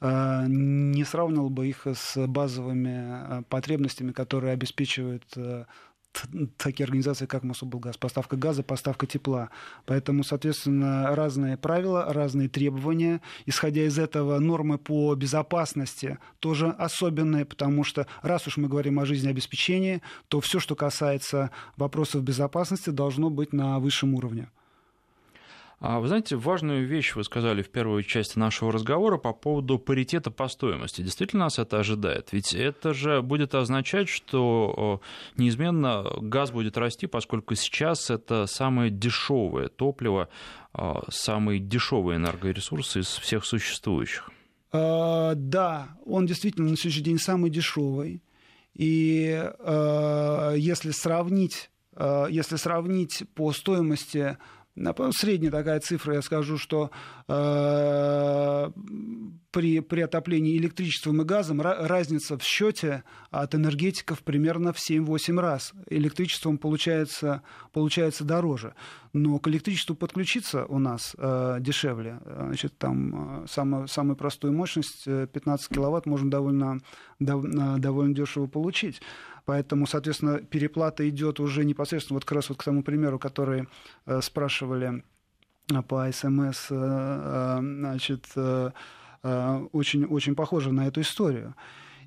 Э, 0.00 0.44
не 0.46 1.04
сравнивал 1.04 1.50
бы 1.50 1.68
их 1.68 1.86
с 1.86 2.26
базовыми 2.26 3.40
э, 3.40 3.42
потребностями, 3.48 4.12
которые 4.12 4.52
обеспечивают 4.52 5.24
э, 5.36 5.66
такие 6.56 6.84
организации, 6.84 7.26
как 7.26 7.42
Мособлгаз, 7.42 7.96
поставка 7.96 8.36
газа, 8.36 8.62
поставка 8.62 9.06
тепла. 9.06 9.50
Поэтому, 9.84 10.24
соответственно, 10.24 11.14
разные 11.14 11.56
правила, 11.56 12.12
разные 12.12 12.48
требования. 12.48 13.20
Исходя 13.46 13.82
из 13.82 13.98
этого, 13.98 14.38
нормы 14.38 14.78
по 14.78 15.14
безопасности 15.14 16.18
тоже 16.40 16.70
особенные, 16.70 17.44
потому 17.44 17.84
что 17.84 18.06
раз 18.22 18.46
уж 18.46 18.56
мы 18.56 18.68
говорим 18.68 18.98
о 18.98 19.06
жизнеобеспечении, 19.06 20.02
то 20.28 20.40
все, 20.40 20.60
что 20.60 20.74
касается 20.74 21.50
вопросов 21.76 22.22
безопасности, 22.22 22.90
должно 22.90 23.30
быть 23.30 23.52
на 23.52 23.78
высшем 23.78 24.14
уровне. 24.14 24.48
А 25.80 25.98
вы 25.98 26.08
знаете, 26.08 26.36
важную 26.36 26.86
вещь 26.86 27.14
вы 27.14 27.24
сказали 27.24 27.62
в 27.62 27.70
первой 27.70 28.04
части 28.04 28.38
нашего 28.38 28.70
разговора 28.70 29.16
по 29.16 29.32
поводу 29.32 29.78
паритета 29.78 30.30
по 30.30 30.46
стоимости. 30.46 31.00
Действительно 31.00 31.44
нас 31.44 31.58
это 31.58 31.78
ожидает? 31.78 32.28
Ведь 32.32 32.52
это 32.52 32.92
же 32.92 33.22
будет 33.22 33.54
означать, 33.54 34.10
что 34.10 35.00
неизменно 35.38 36.04
газ 36.20 36.50
будет 36.50 36.76
расти, 36.76 37.06
поскольку 37.06 37.54
сейчас 37.54 38.10
это 38.10 38.44
самое 38.46 38.90
дешевое 38.90 39.68
топливо, 39.68 40.28
самый 41.08 41.58
дешевый 41.58 42.16
энергоресурс 42.16 42.98
из 42.98 43.06
всех 43.06 43.46
существующих. 43.46 44.30
А, 44.72 45.32
да, 45.34 45.96
он 46.04 46.26
действительно 46.26 46.68
на 46.68 46.76
сегодняшний 46.76 47.04
день 47.04 47.18
самый 47.18 47.48
дешевый. 47.48 48.22
И 48.74 49.50
если 50.56 50.90
сравнить, 50.90 51.70
если 51.98 52.56
сравнить 52.56 53.24
по 53.34 53.50
стоимости 53.54 54.36
Средняя 55.12 55.50
такая 55.50 55.80
цифра, 55.80 56.14
я 56.14 56.22
скажу, 56.22 56.56
что 56.56 56.90
э, 57.28 58.70
при, 59.50 59.80
при 59.80 60.00
отоплении 60.00 60.56
электричеством 60.56 61.22
и 61.22 61.24
газом 61.24 61.60
разница 61.60 62.38
в 62.38 62.42
счете 62.42 63.04
от 63.30 63.54
энергетиков 63.54 64.22
примерно 64.22 64.72
в 64.72 64.78
7-8 64.78 65.40
раз. 65.40 65.72
Электричеством 65.88 66.58
получается, 66.58 67.42
получается 67.72 68.24
дороже. 68.24 68.74
Но 69.12 69.38
к 69.38 69.48
электричеству 69.48 69.96
подключиться 69.96 70.64
у 70.66 70.78
нас 70.78 71.16
э, 71.18 71.58
дешевле. 71.60 72.20
Значит, 72.24 72.78
там 72.78 73.42
э, 73.42 73.46
самую, 73.48 73.88
самую 73.88 74.16
простую 74.16 74.52
мощность, 74.52 75.04
15 75.04 75.70
э, 75.70 75.74
киловатт, 75.74 76.06
можно 76.06 76.30
довольно, 76.30 76.78
дов, 77.18 77.44
довольно 77.78 78.14
дешево 78.14 78.46
получить. 78.46 79.02
Поэтому, 79.50 79.84
соответственно, 79.88 80.38
переплата 80.38 81.08
идет 81.08 81.40
уже 81.40 81.64
непосредственно 81.64 82.18
вот 82.18 82.24
как 82.24 82.36
раз 82.36 82.50
вот 82.50 82.58
к 82.58 82.62
тому 82.62 82.84
примеру, 82.84 83.18
который 83.18 83.66
э, 84.06 84.20
спрашивали 84.22 85.02
э, 85.72 85.82
по 85.82 86.08
СМС, 86.12 86.68
э, 86.70 87.58
значит, 87.60 88.26
очень, 89.24 90.04
очень 90.04 90.36
похоже 90.36 90.70
на 90.70 90.86
эту 90.86 91.00
историю. 91.00 91.56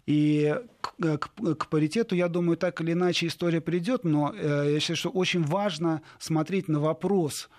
И 0.05 0.57
к, 0.79 1.17
к, 1.17 1.67
паритету, 1.67 2.15
я 2.15 2.29
думаю, 2.29 2.55
так 2.55 2.79
или 2.79 2.93
иначе 2.93 3.27
история 3.27 3.59
придет, 3.59 4.05
но 4.05 4.33
я 4.33 4.79
считаю, 4.79 4.95
что 4.95 5.09
очень 5.09 5.43
важно 5.43 6.01
смотреть 6.19 6.69
на 6.69 6.79
вопрос 6.79 7.49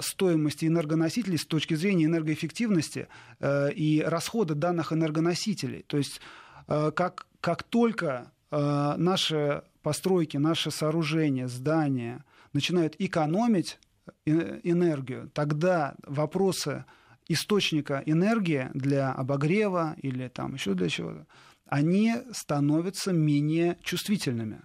стоимости 0.00 0.66
энергоносителей 0.66 1.38
с 1.38 1.44
точки 1.44 1.74
зрения 1.74 2.04
энергоэффективности 2.04 3.08
и 3.42 4.04
расхода 4.06 4.54
данных 4.54 4.92
энергоносителей. 4.92 5.84
То 5.88 5.98
есть 5.98 6.20
как, 6.66 7.26
как 7.40 7.64
только 7.64 8.30
наши 8.54 9.62
постройки, 9.82 10.36
наши 10.36 10.70
сооружения, 10.70 11.48
здания 11.48 12.24
начинают 12.52 12.94
экономить 12.98 13.78
энергию, 14.26 15.30
тогда 15.34 15.94
вопросы 16.06 16.84
источника 17.28 18.02
энергии 18.06 18.70
для 18.74 19.12
обогрева 19.12 19.96
или 20.02 20.28
там 20.28 20.54
еще 20.54 20.74
для 20.74 20.88
чего-то, 20.88 21.26
они 21.66 22.14
становятся 22.32 23.12
менее 23.12 23.78
чувствительными. 23.82 24.60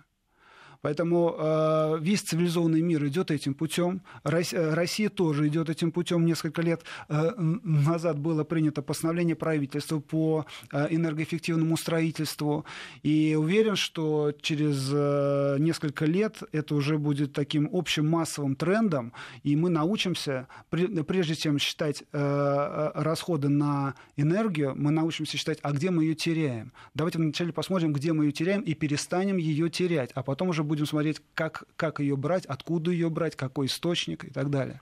Поэтому 0.81 1.35
э, 1.37 1.97
весь 1.99 2.21
цивилизованный 2.21 2.81
мир 2.81 3.05
идет 3.05 3.31
этим 3.31 3.53
путем. 3.53 4.01
Россия, 4.23 4.73
Россия 4.73 5.09
тоже 5.09 5.47
идет 5.47 5.69
этим 5.69 5.91
путем. 5.91 6.25
Несколько 6.25 6.61
лет 6.61 6.83
э, 7.09 7.31
назад 7.37 8.17
было 8.19 8.43
принято 8.43 8.81
постановление 8.81 9.35
правительства 9.35 9.99
по 9.99 10.45
э, 10.71 10.87
энергоэффективному 10.89 11.75
строительству. 11.75 12.65
И 13.03 13.35
уверен, 13.37 13.75
что 13.75 14.31
через 14.41 14.89
э, 14.93 15.57
несколько 15.59 16.05
лет 16.05 16.43
это 16.53 16.75
уже 16.75 16.97
будет 16.97 17.33
таким 17.33 17.69
общим 17.73 18.07
массовым 18.07 18.55
трендом, 18.55 19.11
и 19.43 19.55
мы 19.55 19.69
научимся, 19.69 20.47
прежде 20.69 21.35
чем 21.35 21.59
считать 21.59 22.03
э, 22.03 22.05
э, 22.13 22.91
расходы 22.95 23.49
на 23.49 23.95
энергию, 24.15 24.73
мы 24.77 24.91
научимся 24.91 25.37
считать, 25.37 25.59
а 25.61 25.71
где 25.71 25.89
мы 25.89 26.03
ее 26.03 26.15
теряем. 26.15 26.71
Давайте 26.93 27.17
вначале 27.17 27.51
посмотрим, 27.51 27.91
где 27.91 28.13
мы 28.13 28.25
ее 28.25 28.31
теряем, 28.31 28.61
и 28.61 28.73
перестанем 28.73 29.37
ее 29.37 29.69
терять, 29.69 30.11
а 30.15 30.23
потом 30.23 30.49
уже 30.49 30.63
будем 30.69 30.86
смотреть, 30.86 31.21
как, 31.34 31.63
как 31.75 31.99
ее 31.99 32.15
брать, 32.15 32.45
откуда 32.45 32.91
ее 32.91 33.10
брать, 33.10 33.36
какой 33.36 33.65
источник 33.65 34.23
и 34.23 34.29
так 34.29 34.49
далее. 34.49 34.79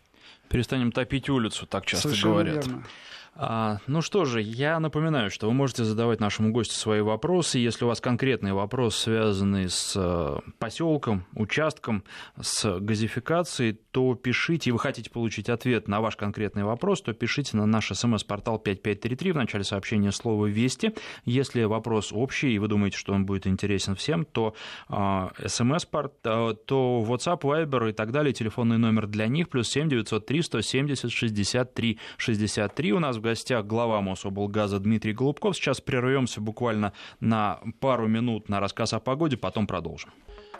Перестанем 0.50 0.92
топить 0.92 1.30
улицу, 1.30 1.66
так 1.66 1.86
часто 1.86 2.10
Совершенно 2.10 2.34
говорят. 2.34 2.66
Верно. 2.68 2.84
А, 3.40 3.78
ну 3.86 4.02
что 4.02 4.26
же, 4.26 4.42
я 4.42 4.80
напоминаю, 4.80 5.30
что 5.30 5.46
вы 5.46 5.54
можете 5.54 5.84
задавать 5.84 6.20
нашему 6.20 6.52
гостю 6.52 6.74
свои 6.74 7.02
вопросы. 7.02 7.60
Если 7.60 7.86
у 7.86 7.88
вас 7.88 8.02
конкретный 8.02 8.52
вопрос, 8.52 8.98
связанный 8.98 9.70
с 9.70 9.94
э, 9.96 10.40
поселком, 10.58 11.24
участком, 11.36 12.04
с 12.42 12.80
газификацией, 12.80 13.80
то 13.92 14.16
пишите, 14.16 14.72
и 14.72 14.74
вы 14.74 14.80
хотите 14.80 15.12
получить 15.12 15.50
ответ 15.50 15.88
на 15.88 16.02
ваш 16.02 16.16
конкретный 16.16 16.64
вопрос, 16.64 17.04
то 17.04 17.14
пишите 17.14 17.58
на 17.58 17.68
наш 17.68 17.90
смс-портал 17.90 18.58
5533 18.58 19.32
в 19.34 19.36
начале 19.36 19.64
сообщения 19.64 20.12
слово 20.12 20.48
«Вести». 20.48 20.96
Если 21.24 21.64
вопрос 21.64 22.12
общий, 22.12 22.56
и 22.56 22.58
вы 22.58 22.68
думаете, 22.68 22.98
что 22.98 23.14
он 23.14 23.28
будет 23.28 23.46
интересен 23.46 23.96
всем, 23.96 24.26
то 24.26 24.56
а, 24.90 25.32
смс-портал, 25.46 26.56
то 26.56 27.06
WhatsApp, 27.08 27.42
Viber 27.42 27.92
и 27.92 27.94
так 27.94 28.12
далее, 28.12 28.34
телефонный 28.34 28.80
номер 28.80 29.06
для 29.06 29.28
них, 29.28 29.50
плюс 29.50 29.70
7 29.70 29.90
903 29.90 30.42
170 30.42 31.12
63 31.12 32.00
63 32.18 32.94
у 32.94 33.00
нас 33.00 33.18
в 33.18 33.27
гостях 33.28 33.66
глава 33.66 34.00
Мособлгаза 34.02 34.80
Дмитрий 34.80 35.14
Голубков. 35.14 35.56
Сейчас 35.56 35.82
прервемся 35.82 36.40
буквально 36.40 36.94
на 37.20 37.60
пару 37.82 38.08
минут 38.08 38.48
на 38.50 38.60
рассказ 38.62 38.94
о 38.94 39.00
погоде, 39.00 39.36
потом 39.36 39.68
продолжим. 39.68 40.12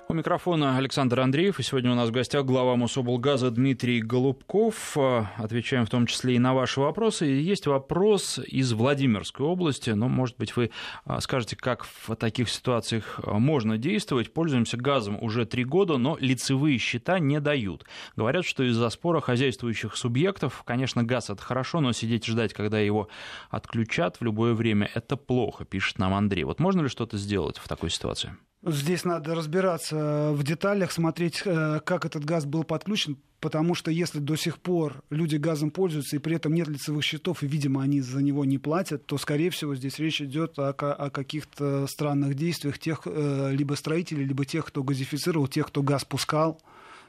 У 0.10 0.14
микрофона 0.14 0.78
Александр 0.78 1.20
Андреев, 1.20 1.60
и 1.60 1.64
сегодня 1.64 1.92
у 1.92 1.96
нас 1.96 2.08
в 2.08 2.14
гостях 2.14 2.46
глава 2.46 2.78
Мособлгаза 2.78 3.52
Дмитрий 3.52 4.00
Голубков. 4.02 4.96
Отвечаем 4.96 5.86
в 5.86 5.90
том 5.90 6.08
числе 6.08 6.36
и 6.36 6.40
на 6.40 6.54
ваши 6.54 6.80
вопросы. 6.80 7.26
Есть 7.26 7.68
вопрос 7.68 8.40
из 8.40 8.72
Владимирской 8.72 9.46
области, 9.46 9.90
но, 9.90 10.08
может 10.08 10.38
быть, 10.38 10.56
вы 10.56 10.72
а, 11.04 11.20
скажете, 11.20 11.58
как 11.58 11.84
в 11.84 12.16
таких 12.16 12.50
ситуациях 12.50 13.20
а, 13.22 13.38
можно 13.38 13.78
действовать. 13.78 14.34
Пользуемся 14.34 14.78
газом 14.78 15.22
уже 15.22 15.46
три 15.46 15.66
года, 15.66 15.98
но 15.98 16.16
лицевые 16.22 16.78
счета 16.78 17.20
не 17.20 17.42
дают. 17.42 17.84
Говорят, 18.16 18.46
что 18.46 18.64
из-за 18.64 18.90
спора 18.90 19.20
хозяйствующих 19.20 19.98
субъектов, 19.98 20.64
конечно, 20.64 21.04
газ 21.04 21.30
это 21.30 21.42
хорошо, 21.42 21.82
но 21.82 21.92
сидеть 21.92 22.26
ждать, 22.26 22.54
когда 22.54 22.80
его 22.80 23.10
отключат 23.50 24.22
в 24.22 24.24
любое 24.24 24.54
время, 24.54 24.90
это 24.94 25.18
плохо, 25.18 25.66
пишет 25.66 26.00
нам 26.00 26.14
Андрей. 26.14 26.46
Вот 26.46 26.62
можно 26.62 26.80
ли 26.80 26.88
что-то 26.88 27.18
сделать 27.18 27.58
в 27.58 27.68
такой 27.68 27.90
ситуации? 27.90 28.38
Здесь 28.66 29.06
надо 29.06 29.36
разбираться 29.36 30.32
в 30.34 30.44
деталях, 30.44 30.92
смотреть, 30.92 31.44
э, 31.46 31.80
как 31.86 32.06
этот 32.06 32.26
газ 32.26 32.46
был 32.46 32.64
подключен, 32.64 33.18
потому 33.40 33.76
что 33.76 33.92
если 33.92 34.20
до 34.20 34.36
сих 34.36 34.58
пор 34.58 35.04
люди 35.12 35.36
газом 35.36 35.70
пользуются 35.70 36.16
и 36.16 36.20
при 36.20 36.36
этом 36.36 36.54
нет 36.54 36.68
лицевых 36.68 37.04
счетов, 37.04 37.44
и, 37.44 37.48
видимо, 37.48 37.84
они 37.84 38.02
за 38.02 38.22
него 38.24 38.46
не 38.46 38.58
платят, 38.58 39.06
то, 39.06 39.20
скорее 39.20 39.52
всего, 39.52 39.76
здесь 39.76 40.00
речь 40.00 40.22
идет 40.22 40.58
о, 40.58 40.70
о 40.70 41.10
каких-то 41.12 41.86
странных 41.86 42.34
действиях 42.34 42.80
тех 42.80 43.04
э, 43.06 43.52
либо 43.54 43.76
строителей, 43.76 44.26
либо 44.26 44.44
тех, 44.44 44.66
кто 44.66 44.84
газифицировал, 44.84 45.48
тех, 45.48 45.68
кто 45.68 45.84
газ 45.84 46.04
пускал. 46.04 46.60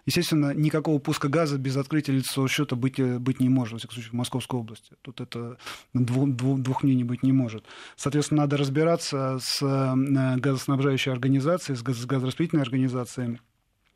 Естественно, 0.08 0.54
никакого 0.54 0.98
пуска 1.00 1.28
газа 1.28 1.58
без 1.58 1.76
открытия 1.76 2.12
лицевого 2.12 2.48
счета 2.48 2.76
быть, 2.76 2.98
быть 2.98 3.40
не 3.40 3.50
может, 3.50 3.74
во 3.74 3.78
всяком 3.78 3.92
случае, 3.92 4.12
в 4.12 4.14
Московской 4.14 4.58
области. 4.58 4.94
Тут 5.02 5.20
это 5.20 5.58
двух, 5.92 6.30
двух, 6.30 6.60
двух 6.60 6.82
мнений 6.82 7.04
быть 7.04 7.22
не 7.22 7.32
может. 7.32 7.66
Соответственно, 7.94 8.44
надо 8.44 8.56
разбираться 8.56 9.38
с 9.38 9.60
э, 9.60 10.36
газоснабжающей 10.38 11.12
организацией, 11.12 11.76
с 11.76 11.82
газораспределительной 11.82 12.62
организацией 12.62 13.38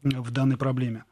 в 0.03 0.31
данной 0.31 0.59
проблеме. 0.59 1.07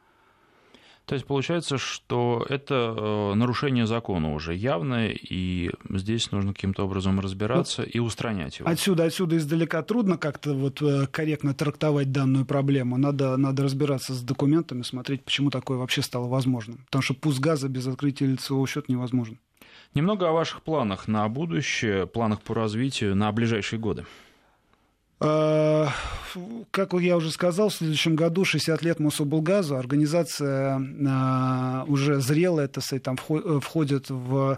То 1.05 1.15
есть 1.15 1.25
получается, 1.25 1.77
что 1.77 2.45
это 2.47 2.95
э, 2.97 3.33
нарушение 3.35 3.85
закона 3.85 4.33
уже 4.33 4.55
явное, 4.55 5.09
и 5.09 5.71
здесь 5.89 6.31
нужно 6.31 6.53
каким-то 6.53 6.85
образом 6.85 7.19
разбираться 7.19 7.81
ну, 7.81 7.87
и 7.87 7.99
устранять 7.99 8.59
его. 8.59 8.69
Отсюда, 8.69 9.05
отсюда 9.05 9.37
издалека 9.37 9.81
трудно 9.83 10.17
как-то 10.17 10.53
вот 10.53 10.81
э, 10.81 11.07
корректно 11.07 11.53
трактовать 11.53 12.11
данную 12.11 12.45
проблему. 12.45 12.97
Надо, 12.97 13.35
надо 13.37 13.63
разбираться 13.63 14.13
с 14.13 14.21
документами, 14.21 14.83
смотреть, 14.83 15.25
почему 15.25 15.49
такое 15.49 15.77
вообще 15.77 16.01
стало 16.01 16.27
возможным. 16.27 16.77
Потому 16.85 17.01
что 17.01 17.13
пуск 17.13 17.41
газа 17.41 17.67
без 17.67 17.87
открытия 17.87 18.27
лицевого 18.27 18.65
счета 18.67 18.85
невозможен. 18.87 19.37
Немного 19.93 20.29
о 20.29 20.31
ваших 20.31 20.61
планах 20.61 21.09
на 21.09 21.27
будущее, 21.27 22.07
планах 22.07 22.41
по 22.41 22.55
развитию 22.55 23.15
на 23.15 23.31
ближайшие 23.31 23.79
годы. 23.79 24.05
Э, 25.21 25.87
как 26.71 26.93
я 26.93 27.17
уже 27.17 27.31
сказал, 27.31 27.69
в 27.69 27.73
следующем 27.73 28.15
году 28.15 28.43
60 28.43 28.81
лет 28.81 28.99
Мособлгазу. 28.99 29.77
Организация 29.77 30.79
э, 30.79 31.83
уже 31.87 32.19
зрелая, 32.19 32.65
это 32.65 32.81
там 32.99 33.17
э, 33.29 33.59
входит 33.61 34.09
в 34.09 34.57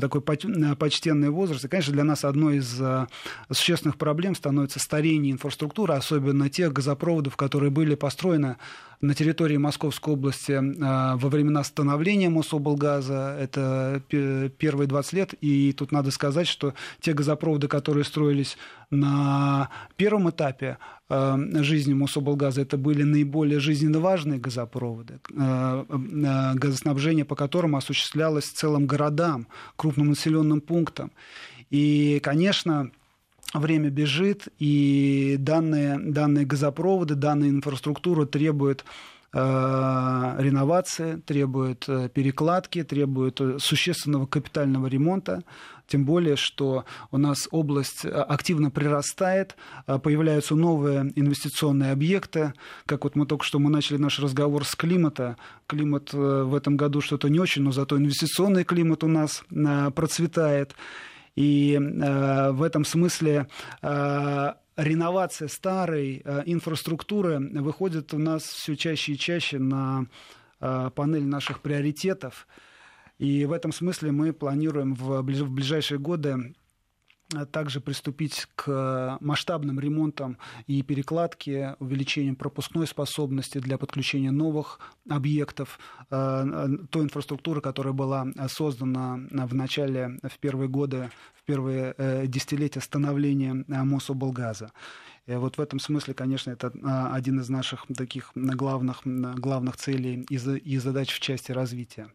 такой 0.00 0.20
почтенный 0.20 1.30
возраст. 1.30 1.64
И, 1.64 1.68
конечно, 1.68 1.92
для 1.92 2.04
нас 2.04 2.24
одной 2.24 2.58
из 2.58 2.80
существенных 3.50 3.96
проблем 3.96 4.34
становится 4.34 4.78
старение 4.78 5.32
инфраструктуры, 5.32 5.94
особенно 5.94 6.48
тех 6.48 6.72
газопроводов, 6.72 7.36
которые 7.36 7.70
были 7.70 7.94
построены 7.94 8.56
на 9.00 9.14
территории 9.14 9.56
Московской 9.56 10.14
области 10.14 10.52
во 10.52 11.28
времена 11.28 11.62
становления 11.64 12.28
Мособлгаза. 12.28 13.36
Это 13.38 14.02
первые 14.08 14.88
20 14.88 15.12
лет. 15.12 15.34
И 15.40 15.72
тут 15.72 15.92
надо 15.92 16.10
сказать, 16.10 16.48
что 16.48 16.74
те 17.00 17.12
газопроводы, 17.12 17.68
которые 17.68 18.04
строились 18.04 18.56
на 18.90 19.70
первом 19.96 20.30
этапе 20.30 20.78
э, 21.03 21.03
жизни 21.10 21.92
Мособлгаза 21.92 22.62
это 22.62 22.76
были 22.78 23.02
наиболее 23.02 23.60
жизненно 23.60 24.00
важные 24.00 24.38
газопроводы, 24.38 25.20
э, 25.30 25.84
э, 25.88 26.54
газоснабжение 26.54 27.24
по 27.24 27.36
которым 27.36 27.76
осуществлялось 27.76 28.46
целым 28.46 28.86
городам, 28.86 29.46
крупным 29.76 30.08
населенным 30.08 30.60
пунктам. 30.60 31.12
И, 31.70 32.20
конечно, 32.22 32.90
время 33.52 33.90
бежит, 33.90 34.48
и 34.58 35.36
данные, 35.38 35.98
данные 35.98 36.46
газопроводы, 36.46 37.14
данная 37.14 37.50
инфраструктура 37.50 38.26
требует 38.26 38.84
реновации, 39.34 41.16
требует 41.16 41.86
перекладки, 42.12 42.84
требует 42.84 43.40
существенного 43.58 44.26
капитального 44.26 44.86
ремонта 44.86 45.42
тем 45.86 46.04
более, 46.04 46.36
что 46.36 46.84
у 47.10 47.18
нас 47.18 47.48
область 47.50 48.04
э, 48.04 48.08
активно 48.08 48.70
прирастает, 48.70 49.56
э, 49.86 49.98
появляются 49.98 50.54
новые 50.54 51.12
инвестиционные 51.14 51.92
объекты, 51.92 52.54
как 52.86 53.04
вот 53.04 53.16
мы 53.16 53.26
только 53.26 53.44
что 53.44 53.58
мы 53.58 53.70
начали 53.70 53.98
наш 53.98 54.18
разговор 54.18 54.64
с 54.64 54.74
климата. 54.74 55.36
Климат 55.66 56.14
э, 56.14 56.16
в 56.16 56.54
этом 56.54 56.76
году 56.76 57.00
что-то 57.00 57.28
не 57.28 57.38
очень, 57.38 57.62
но 57.62 57.72
зато 57.72 57.98
инвестиционный 57.98 58.64
климат 58.64 59.04
у 59.04 59.08
нас 59.08 59.42
процветает. 59.94 60.74
И 61.36 61.76
в 61.80 62.62
этом 62.62 62.84
смысле 62.84 63.48
реновация 64.76 65.48
старой 65.48 66.22
инфраструктуры 66.46 67.38
выходит 67.60 68.12
у 68.14 68.18
нас 68.18 68.42
все 68.42 68.76
чаще 68.76 69.12
и 69.12 69.18
чаще 69.18 69.58
на 69.58 70.06
панель 70.58 71.26
наших 71.26 71.60
приоритетов. 71.60 72.46
И 73.18 73.44
в 73.44 73.52
этом 73.52 73.72
смысле 73.72 74.12
мы 74.12 74.32
планируем 74.32 74.94
в 74.94 75.22
ближайшие 75.22 75.98
годы 75.98 76.54
также 77.50 77.80
приступить 77.80 78.46
к 78.54 79.18
масштабным 79.20 79.80
ремонтам 79.80 80.38
и 80.66 80.82
перекладке, 80.82 81.76
увеличением 81.78 82.36
пропускной 82.36 82.86
способности 82.86 83.58
для 83.58 83.78
подключения 83.78 84.30
новых 84.30 84.80
объектов, 85.08 85.78
а, 86.10 86.68
той 86.90 87.04
инфраструктуры, 87.04 87.60
которая 87.60 87.92
была 87.92 88.26
создана 88.48 89.18
в 89.30 89.54
начале, 89.54 90.18
в 90.22 90.38
первые 90.38 90.68
годы, 90.68 91.10
в 91.34 91.44
первые 91.44 91.94
э, 91.98 92.26
десятилетия 92.26 92.80
становления 92.80 93.64
Мособлгаза. 93.68 94.72
Вот 95.26 95.56
в 95.56 95.60
этом 95.60 95.78
смысле, 95.78 96.14
конечно, 96.14 96.50
это 96.50 96.72
один 97.12 97.40
из 97.40 97.48
наших 97.48 97.86
таких 97.96 98.30
главных, 98.34 99.00
главных 99.04 99.76
целей 99.76 100.22
и 100.22 100.78
задач 100.78 101.12
в 101.12 101.20
части 101.20 101.52
развития. 101.52 102.08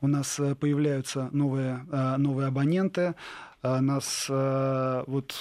У 0.00 0.06
нас 0.06 0.38
э, 0.38 0.54
появляются 0.54 1.28
новые, 1.32 1.86
э, 1.90 2.16
новые 2.16 2.48
абоненты, 2.48 3.14
э, 3.62 3.80
нас 3.80 4.28
вот 4.28 5.34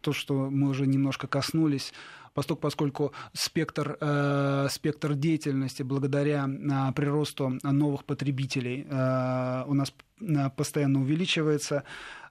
то, 0.00 0.12
что 0.12 0.50
мы 0.50 0.70
уже 0.70 0.86
немножко 0.86 1.26
коснулись, 1.26 1.92
поскольку, 2.36 2.60
поскольку 2.60 3.12
спектр, 3.32 3.96
э, 3.98 4.68
спектр 4.70 5.14
деятельности 5.14 5.82
благодаря 5.82 6.46
э, 6.46 6.92
приросту 6.92 7.58
новых 7.62 8.04
потребителей 8.04 8.86
э, 8.88 9.64
у 9.66 9.74
нас 9.74 9.92
постоянно 10.56 11.00
увеличивается. 11.00 11.84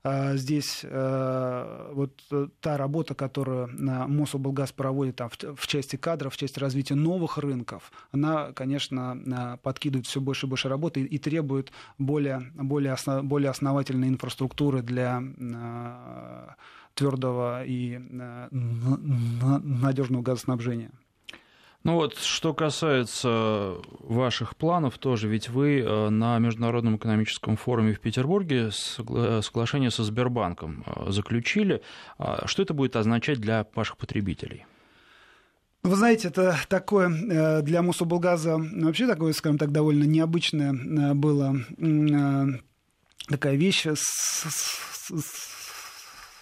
А, 0.07 0.35
здесь 0.35 0.81
э, 0.83 1.91
вот 1.93 2.21
э, 2.31 2.47
та 2.61 2.77
работа, 2.77 3.15
которую 3.15 3.67
э, 3.67 4.07
Мособлгаз 4.07 4.71
проводит 4.71 5.15
там, 5.15 5.31
в 5.31 5.65
части 5.65 5.95
кадров, 5.95 6.35
в 6.35 6.37
части 6.37 6.59
развития 6.59 6.93
новых 6.93 7.39
рынков, 7.39 7.91
она, 8.11 8.51
конечно, 8.51 9.57
подкидывает 9.63 10.05
все 10.05 10.21
больше 10.21 10.45
и 10.45 10.49
больше 10.49 10.69
работы 10.69 11.01
и 11.01 11.17
требует 11.17 11.71
более, 11.97 12.51
более, 12.53 12.93
основ, 12.93 13.23
более 13.23 13.49
основательной 13.49 14.09
инфраструктуры 14.09 14.83
для 14.83 15.23
твердого 16.95 17.63
и 17.63 17.99
надежного 18.51 20.21
газоснабжения. 20.23 20.91
Ну 21.85 21.93
вот, 21.93 22.17
что 22.17 22.55
касается 22.55 23.75
ваших 23.99 24.55
планов, 24.55 24.97
тоже 24.97 25.27
ведь 25.27 25.49
вы 25.49 25.81
э, 25.81 26.09
на 26.09 26.39
Международном 26.39 26.95
экономическом 26.95 27.57
форуме 27.57 27.93
в 27.93 27.99
Петербурге 27.99 28.71
соглашение 28.71 29.91
со 29.91 30.03
Сбербанком 30.03 30.83
э, 30.83 31.11
заключили. 31.11 31.83
А 32.17 32.47
что 32.47 32.63
это 32.63 32.73
будет 32.73 32.95
означать 32.95 33.39
для 33.39 33.67
ваших 33.75 33.97
потребителей? 33.97 34.65
Вы 35.83 35.95
знаете, 35.95 36.29
это 36.29 36.57
такое 36.69 37.07
э, 37.07 37.61
для 37.61 37.83
Мособлгаза 37.83 38.57
вообще 38.57 39.05
такое, 39.05 39.33
скажем 39.33 39.59
так, 39.59 39.71
довольно 39.71 40.05
необычное 40.05 41.13
было 41.13 41.55
такая 43.29 43.57
вещь, 43.57 43.85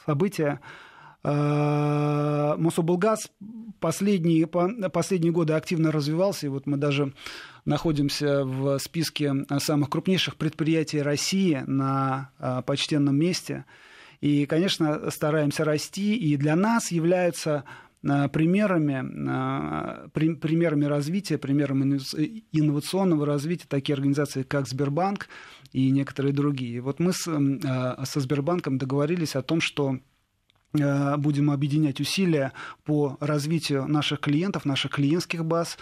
событие. 0.05 0.59
Мособлгаз 1.23 3.31
последние, 3.79 4.45
последние 4.45 5.31
годы 5.31 5.53
активно 5.53 5.89
развивался, 5.89 6.47
и 6.47 6.49
вот 6.49 6.67
мы 6.67 6.75
даже 6.75 7.13
находимся 7.63 8.43
в 8.43 8.77
списке 8.79 9.33
самых 9.59 9.89
крупнейших 9.89 10.35
предприятий 10.35 11.01
России 11.01 11.63
на 11.65 12.31
почтенном 12.65 13.15
месте. 13.15 13.63
И, 14.19 14.45
конечно, 14.45 15.09
стараемся 15.11 15.63
расти, 15.63 16.13
и 16.15 16.35
для 16.35 16.57
нас 16.57 16.91
являются 16.91 17.63
Э, 18.03 18.27
примерами, 18.27 18.99
э, 18.99 20.35
примерами 20.35 20.85
развития, 20.85 21.37
примерами 21.37 21.99
инновационного 22.51 23.25
развития 23.25 23.65
такие 23.69 23.93
организации, 23.93 24.43
как 24.43 24.67
Сбербанк 24.67 25.29
и 25.73 25.89
некоторые 25.89 26.33
другие. 26.33 26.81
Вот 26.81 26.99
мы 26.99 27.11
с, 27.11 27.27
э, 27.27 28.05
со 28.05 28.19
Сбербанком 28.19 28.77
договорились 28.77 29.35
о 29.35 29.41
том, 29.41 29.59
что 29.61 29.99
будем 30.73 31.51
объединять 31.51 31.99
усилия 31.99 32.51
по 32.83 33.15
развитию 33.19 33.87
наших 33.87 34.21
клиентов, 34.21 34.65
наших 34.65 34.93
клиентских 34.93 35.45
баз, 35.45 35.77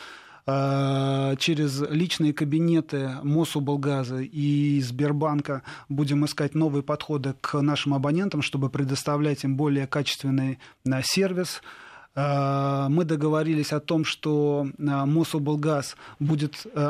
через 0.46 1.82
личные 1.90 2.34
кабинеты 2.34 3.12
Мособлгаза 3.24 4.18
и 4.20 4.82
Сбербанка 4.82 5.64
будем 5.88 6.26
искать 6.26 6.56
новые 6.56 6.84
подходы 6.84 7.36
к 7.40 7.62
нашим 7.62 7.94
абонентам, 7.94 8.42
чтобы 8.42 8.70
предоставлять 8.70 9.46
им 9.46 9.56
более 9.56 9.88
качественный 9.88 10.60
сервис, 11.04 11.62
мы 12.14 13.06
договорились 13.06 13.72
о 13.72 13.80
том, 13.80 14.04
что 14.04 14.68
э, 14.68 15.06
Мособлгаз 15.06 15.96
будет 16.20 16.68
э, 16.74 16.88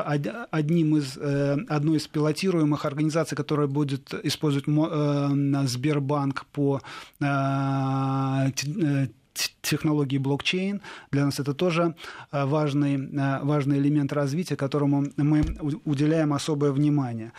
одним 0.51 0.97
из, 0.97 1.15
одной 1.17 1.97
из 1.97 2.07
пилотируемых 2.07 2.85
организаций, 2.85 3.37
которая 3.37 3.67
будет 3.67 4.13
использовать 4.23 4.65
Сбербанк 5.69 6.45
по 6.51 6.81
технологии 9.61 10.17
блокчейн. 10.17 10.81
Для 11.11 11.25
нас 11.25 11.39
это 11.39 11.53
тоже 11.53 11.95
важный, 12.31 13.09
важный 13.41 13.79
элемент 13.79 14.11
развития, 14.13 14.55
которому 14.55 15.05
мы 15.17 15.43
уделяем 15.85 16.33
особое 16.33 16.71
внимание. 16.71 17.31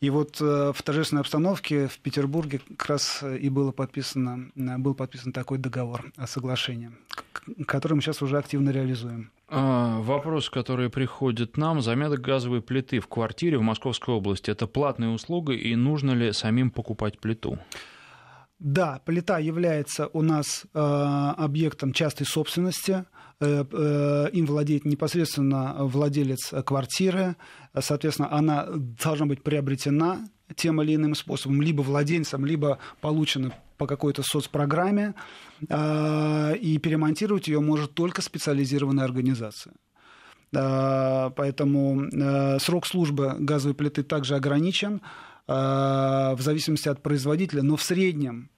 И 0.00 0.10
вот 0.10 0.40
в 0.40 0.76
торжественной 0.84 1.20
обстановке 1.20 1.88
в 1.88 1.98
Петербурге 1.98 2.60
как 2.76 2.88
раз 2.88 3.22
и 3.22 3.48
было 3.48 3.72
подписано, 3.72 4.50
был 4.54 4.94
подписан 4.94 5.32
такой 5.32 5.58
договор 5.58 6.12
о 6.16 6.26
соглашении, 6.26 6.90
который 7.66 7.94
мы 7.94 8.02
сейчас 8.02 8.22
уже 8.22 8.38
активно 8.38 8.70
реализуем. 8.70 9.30
А, 9.54 10.00
вопрос, 10.00 10.48
который 10.48 10.88
приходит 10.88 11.58
нам. 11.58 11.82
Замена 11.82 12.16
газовой 12.16 12.62
плиты 12.62 13.00
в 13.00 13.06
квартире 13.06 13.58
в 13.58 13.62
Московской 13.62 14.14
области– 14.14 14.50
это 14.52 14.66
платная 14.66 15.10
услуга, 15.10 15.52
и 15.52 15.76
нужно 15.76 16.12
ли 16.12 16.32
самим 16.32 16.70
покупать 16.70 17.18
плиту? 17.18 17.58
Да, 18.62 19.00
плита 19.04 19.40
является 19.40 20.06
у 20.12 20.22
нас 20.22 20.66
э, 20.72 20.78
объектом 20.78 21.92
частной 21.92 22.26
собственности. 22.26 23.04
Э, 23.40 23.64
э, 23.68 24.28
им 24.32 24.46
владеет 24.46 24.84
непосредственно 24.84 25.74
владелец 25.80 26.52
квартиры. 26.64 27.34
Соответственно, 27.76 28.32
она 28.32 28.68
должна 28.70 29.26
быть 29.26 29.42
приобретена 29.42 30.28
тем 30.54 30.80
или 30.80 30.94
иным 30.94 31.16
способом, 31.16 31.60
либо 31.60 31.82
владельцем, 31.82 32.46
либо 32.46 32.78
получена 33.00 33.52
по 33.78 33.88
какой-то 33.88 34.22
соцпрограмме, 34.22 35.14
а, 35.68 36.52
и 36.52 36.78
перемонтировать 36.78 37.48
ее 37.48 37.58
может 37.58 37.94
только 37.94 38.22
специализированная 38.22 39.04
организация. 39.04 39.74
Поэтому 40.52 42.10
срок 42.60 42.86
службы 42.86 43.36
газовой 43.38 43.74
плиты 43.74 44.02
также 44.02 44.36
ограничен 44.36 45.00
в 45.46 46.38
зависимости 46.38 46.88
от 46.88 47.02
производителя, 47.02 47.62
но 47.62 47.76
в 47.76 47.82
среднем 47.82 48.50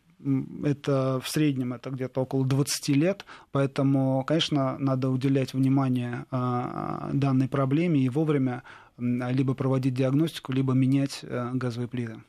это 0.65 1.21
в 1.23 1.29
среднем 1.29 1.73
это 1.75 1.91
где-то 1.91 2.23
около 2.23 2.47
20 2.47 2.89
лет, 2.91 3.25
поэтому, 3.53 4.25
конечно, 4.27 4.79
надо 4.79 5.11
уделять 5.11 5.53
внимание 5.53 6.25
данной 6.31 7.49
проблеме 7.49 8.01
и 8.01 8.09
вовремя 8.09 8.63
либо 8.97 9.55
проводить 9.55 9.95
диагностику, 9.95 10.53
либо 10.53 10.73
менять 10.73 11.21
газовые 11.23 11.89
плиты. 11.89 12.21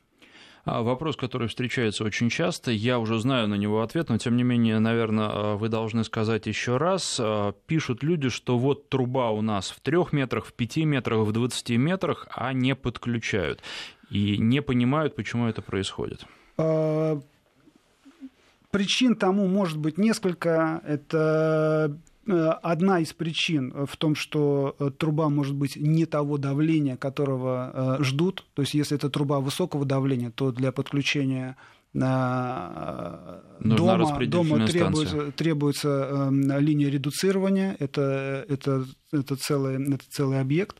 А, 0.68 0.82
вопрос, 0.82 1.14
который 1.14 1.46
встречается 1.46 2.02
очень 2.02 2.28
часто, 2.28 2.72
я 2.72 2.98
уже 2.98 3.20
знаю 3.20 3.46
на 3.46 3.54
него 3.54 3.82
ответ, 3.82 4.08
но 4.08 4.18
тем 4.18 4.36
не 4.36 4.42
менее, 4.42 4.80
наверное, 4.80 5.54
вы 5.54 5.68
должны 5.68 6.02
сказать 6.02 6.46
еще 6.46 6.76
раз. 6.76 7.20
Пишут 7.66 8.02
люди, 8.02 8.30
что 8.30 8.58
вот 8.58 8.88
труба 8.88 9.30
у 9.30 9.42
нас 9.42 9.70
в 9.70 9.80
трех 9.80 10.12
метрах, 10.12 10.44
в 10.44 10.52
пяти 10.52 10.84
метрах, 10.84 11.20
в 11.20 11.30
20 11.30 11.70
метрах, 11.78 12.26
а 12.32 12.52
не 12.52 12.74
подключают. 12.74 13.62
И 14.10 14.38
не 14.38 14.62
понимают, 14.62 15.16
почему 15.16 15.46
это 15.46 15.62
происходит. 15.62 16.24
Причин 18.70 19.16
тому 19.16 19.46
может 19.48 19.78
быть 19.78 19.98
несколько. 19.98 20.80
Это 20.86 21.98
Э, 22.26 22.54
одна 22.62 23.00
из 23.00 23.12
причин 23.12 23.86
в 23.86 23.96
том, 23.96 24.16
что 24.16 24.74
э, 24.78 24.90
труба 24.96 25.28
может 25.28 25.54
быть 25.54 25.76
не 25.76 26.06
того 26.06 26.38
давления, 26.38 26.96
которого 26.96 27.98
э, 28.00 28.02
ждут. 28.02 28.44
То 28.54 28.62
есть, 28.62 28.74
если 28.74 28.96
это 28.96 29.08
труба 29.10 29.38
высокого 29.40 29.84
давления, 29.84 30.30
то 30.30 30.50
для 30.50 30.72
подключения 30.72 31.56
дома, 31.92 33.42
дома 34.26 34.66
требуется, 34.66 35.30
требуется 35.32 36.30
э, 36.32 36.60
линия 36.60 36.90
редуцирования. 36.90 37.76
Это, 37.78 38.44
это, 38.48 38.84
это, 39.12 39.36
целый, 39.36 39.94
это 39.94 40.04
целый 40.10 40.40
объект. 40.40 40.76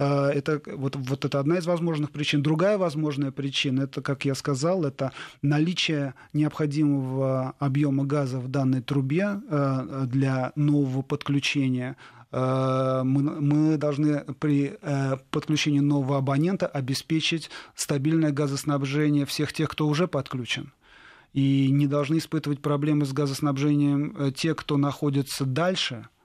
А, 0.00 0.30
это 0.30 0.62
вот, 0.66 0.96
вот 0.96 1.24
это 1.26 1.38
одна 1.38 1.58
из 1.58 1.66
возможных 1.66 2.10
причин. 2.10 2.42
Другая 2.42 2.78
возможная 2.78 3.30
причина, 3.30 3.82
это, 3.82 4.00
как 4.00 4.24
я 4.24 4.34
сказал, 4.34 4.84
это 4.84 5.12
наличие 5.42 6.14
необходимого 6.32 7.54
объема 7.58 8.06
газа 8.06 8.40
в 8.40 8.48
данной 8.48 8.80
трубе 8.80 9.40
а, 9.50 10.06
для 10.06 10.52
нового 10.56 11.02
подключения 11.02 11.98
а, 12.32 13.04
мы, 13.04 13.22
мы 13.22 13.76
должны 13.76 14.20
при 14.38 14.78
э, 14.80 15.16
подключении 15.30 15.80
нового 15.80 16.18
абонента 16.18 16.66
обеспечить 16.66 17.50
стабильное 17.74 18.30
газоснабжение 18.30 19.26
всех 19.26 19.52
тех, 19.52 19.68
кто 19.68 19.86
уже 19.88 20.06
подключен. 20.06 20.72
И 21.32 21.68
не 21.70 21.88
должны 21.88 22.18
испытывать 22.18 22.62
проблемы 22.62 23.04
с 23.04 23.12
газоснабжением 23.12 24.16
э, 24.16 24.30
те, 24.30 24.54
кто 24.54 24.76
находится 24.78 25.44
дальше– 25.44 26.08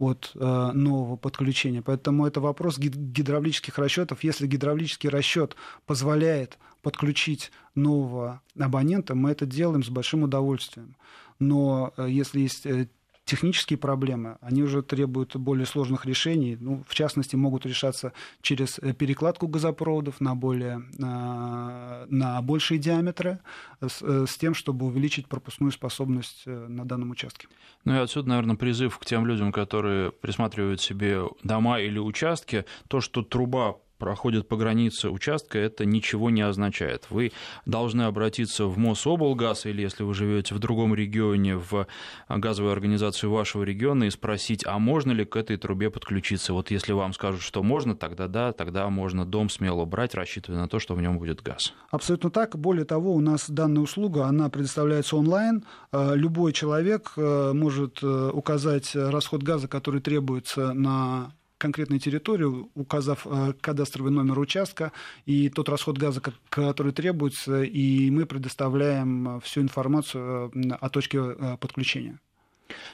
от 0.00 0.32
э, 0.34 0.70
нового 0.72 1.16
подключения. 1.16 1.82
Поэтому 1.82 2.26
это 2.26 2.40
вопрос 2.40 2.78
гидравлических 2.78 3.78
расчетов. 3.78 4.24
Если 4.24 4.46
гидравлический 4.46 5.10
расчет 5.10 5.56
позволяет 5.86 6.58
подключить 6.80 7.52
нового 7.74 8.40
абонента, 8.58 9.14
мы 9.14 9.30
это 9.30 9.44
делаем 9.44 9.84
с 9.84 9.90
большим 9.90 10.22
удовольствием. 10.22 10.96
Но 11.38 11.92
э, 11.98 12.08
если 12.08 12.40
есть 12.40 12.64
э, 12.64 12.88
технические 13.30 13.78
проблемы, 13.78 14.38
они 14.40 14.64
уже 14.64 14.82
требуют 14.82 15.36
более 15.36 15.64
сложных 15.64 16.04
решений. 16.04 16.56
Ну, 16.60 16.82
в 16.88 16.94
частности, 16.96 17.36
могут 17.36 17.64
решаться 17.64 18.12
через 18.42 18.80
э, 18.80 18.92
перекладку 18.92 19.46
газопроводов 19.46 20.20
на, 20.20 20.34
более, 20.34 20.82
на, 20.98 22.06
на 22.08 22.42
большие 22.42 22.80
диаметры 22.80 23.38
с, 23.80 24.02
э, 24.02 24.26
с 24.26 24.36
тем, 24.36 24.54
чтобы 24.54 24.86
увеличить 24.86 25.28
пропускную 25.28 25.70
способность 25.70 26.42
э, 26.46 26.66
на 26.66 26.84
данном 26.84 27.12
участке. 27.12 27.46
Ну 27.84 27.94
и 27.94 27.98
отсюда, 27.98 28.30
наверное, 28.30 28.56
призыв 28.56 28.98
к 28.98 29.06
тем 29.06 29.24
людям, 29.26 29.52
которые 29.52 30.10
присматривают 30.10 30.80
себе 30.80 31.22
дома 31.44 31.78
или 31.78 32.00
участки. 32.00 32.64
То, 32.88 33.00
что 33.00 33.22
труба 33.22 33.76
проходит 34.00 34.48
по 34.48 34.56
границе 34.56 35.10
участка, 35.10 35.58
это 35.58 35.84
ничего 35.84 36.30
не 36.30 36.40
означает. 36.40 37.06
Вы 37.10 37.30
должны 37.66 38.02
обратиться 38.02 38.64
в 38.64 38.78
Мособлгаз 38.78 39.66
или, 39.66 39.82
если 39.82 40.02
вы 40.02 40.14
живете 40.14 40.54
в 40.56 40.58
другом 40.58 40.94
регионе, 40.94 41.56
в 41.56 41.86
газовую 42.28 42.72
организацию 42.72 43.30
вашего 43.30 43.62
региона 43.62 44.04
и 44.04 44.10
спросить, 44.10 44.66
а 44.66 44.78
можно 44.78 45.12
ли 45.12 45.24
к 45.24 45.36
этой 45.36 45.56
трубе 45.56 45.90
подключиться. 45.90 46.52
Вот 46.52 46.72
если 46.72 46.92
вам 46.92 47.12
скажут, 47.12 47.42
что 47.42 47.62
можно, 47.62 47.94
тогда 47.94 48.26
да, 48.26 48.52
тогда 48.52 48.88
можно 48.88 49.24
дом 49.24 49.50
смело 49.50 49.84
брать, 49.84 50.14
рассчитывая 50.14 50.60
на 50.60 50.68
то, 50.68 50.78
что 50.80 50.94
в 50.94 51.02
нем 51.02 51.18
будет 51.18 51.42
газ. 51.42 51.74
Абсолютно 51.90 52.30
так. 52.30 52.56
Более 52.56 52.86
того, 52.86 53.14
у 53.14 53.20
нас 53.20 53.50
данная 53.50 53.82
услуга, 53.82 54.24
она 54.24 54.48
предоставляется 54.48 55.16
онлайн. 55.16 55.64
Э, 55.92 56.14
любой 56.16 56.52
человек 56.52 57.12
э, 57.16 57.52
может 57.52 58.02
э, 58.02 58.30
указать 58.32 58.94
расход 58.94 59.42
газа, 59.42 59.68
который 59.68 60.00
требуется 60.00 60.72
на 60.72 61.32
конкретной 61.60 61.98
территории, 61.98 62.66
указав 62.74 63.26
э, 63.26 63.52
кадастровый 63.60 64.10
номер 64.10 64.38
участка 64.38 64.92
и 65.26 65.50
тот 65.50 65.68
расход 65.68 65.98
газа, 65.98 66.22
который 66.48 66.92
требуется, 66.92 67.62
и 67.62 68.10
мы 68.10 68.26
предоставляем 68.26 69.36
э, 69.36 69.40
всю 69.40 69.60
информацию 69.60 70.50
э, 70.54 70.70
о 70.80 70.88
точке 70.88 71.20
подключения. 71.60 72.18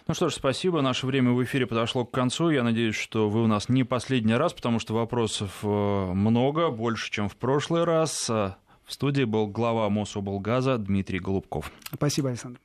Ну 0.09 0.14
что 0.14 0.29
ж, 0.29 0.35
спасибо. 0.35 0.81
Наше 0.81 1.07
время 1.07 1.33
в 1.33 1.45
эфире 1.45 1.67
подошло 1.67 2.05
к 2.05 2.11
концу. 2.11 2.51
Я 2.51 2.62
надеюсь, 2.62 2.97
что 2.97 3.29
вы 3.29 3.45
у 3.45 3.47
нас 3.47 3.69
не 3.69 3.85
последний 3.85 4.35
раз, 4.35 4.53
потому 4.53 4.79
что 4.79 4.95
вопросов 4.95 5.62
много, 5.62 6.71
больше, 6.71 7.11
чем 7.11 7.29
в 7.29 7.37
прошлый 7.37 7.85
раз. 7.85 8.29
В 8.29 8.53
студии 8.89 9.25
был 9.25 9.49
глава 9.49 9.91
Мособлгаза 9.91 10.79
Дмитрий 10.79 11.19
Голубков. 11.19 11.71
Спасибо, 11.93 12.31
Александр. 12.31 12.59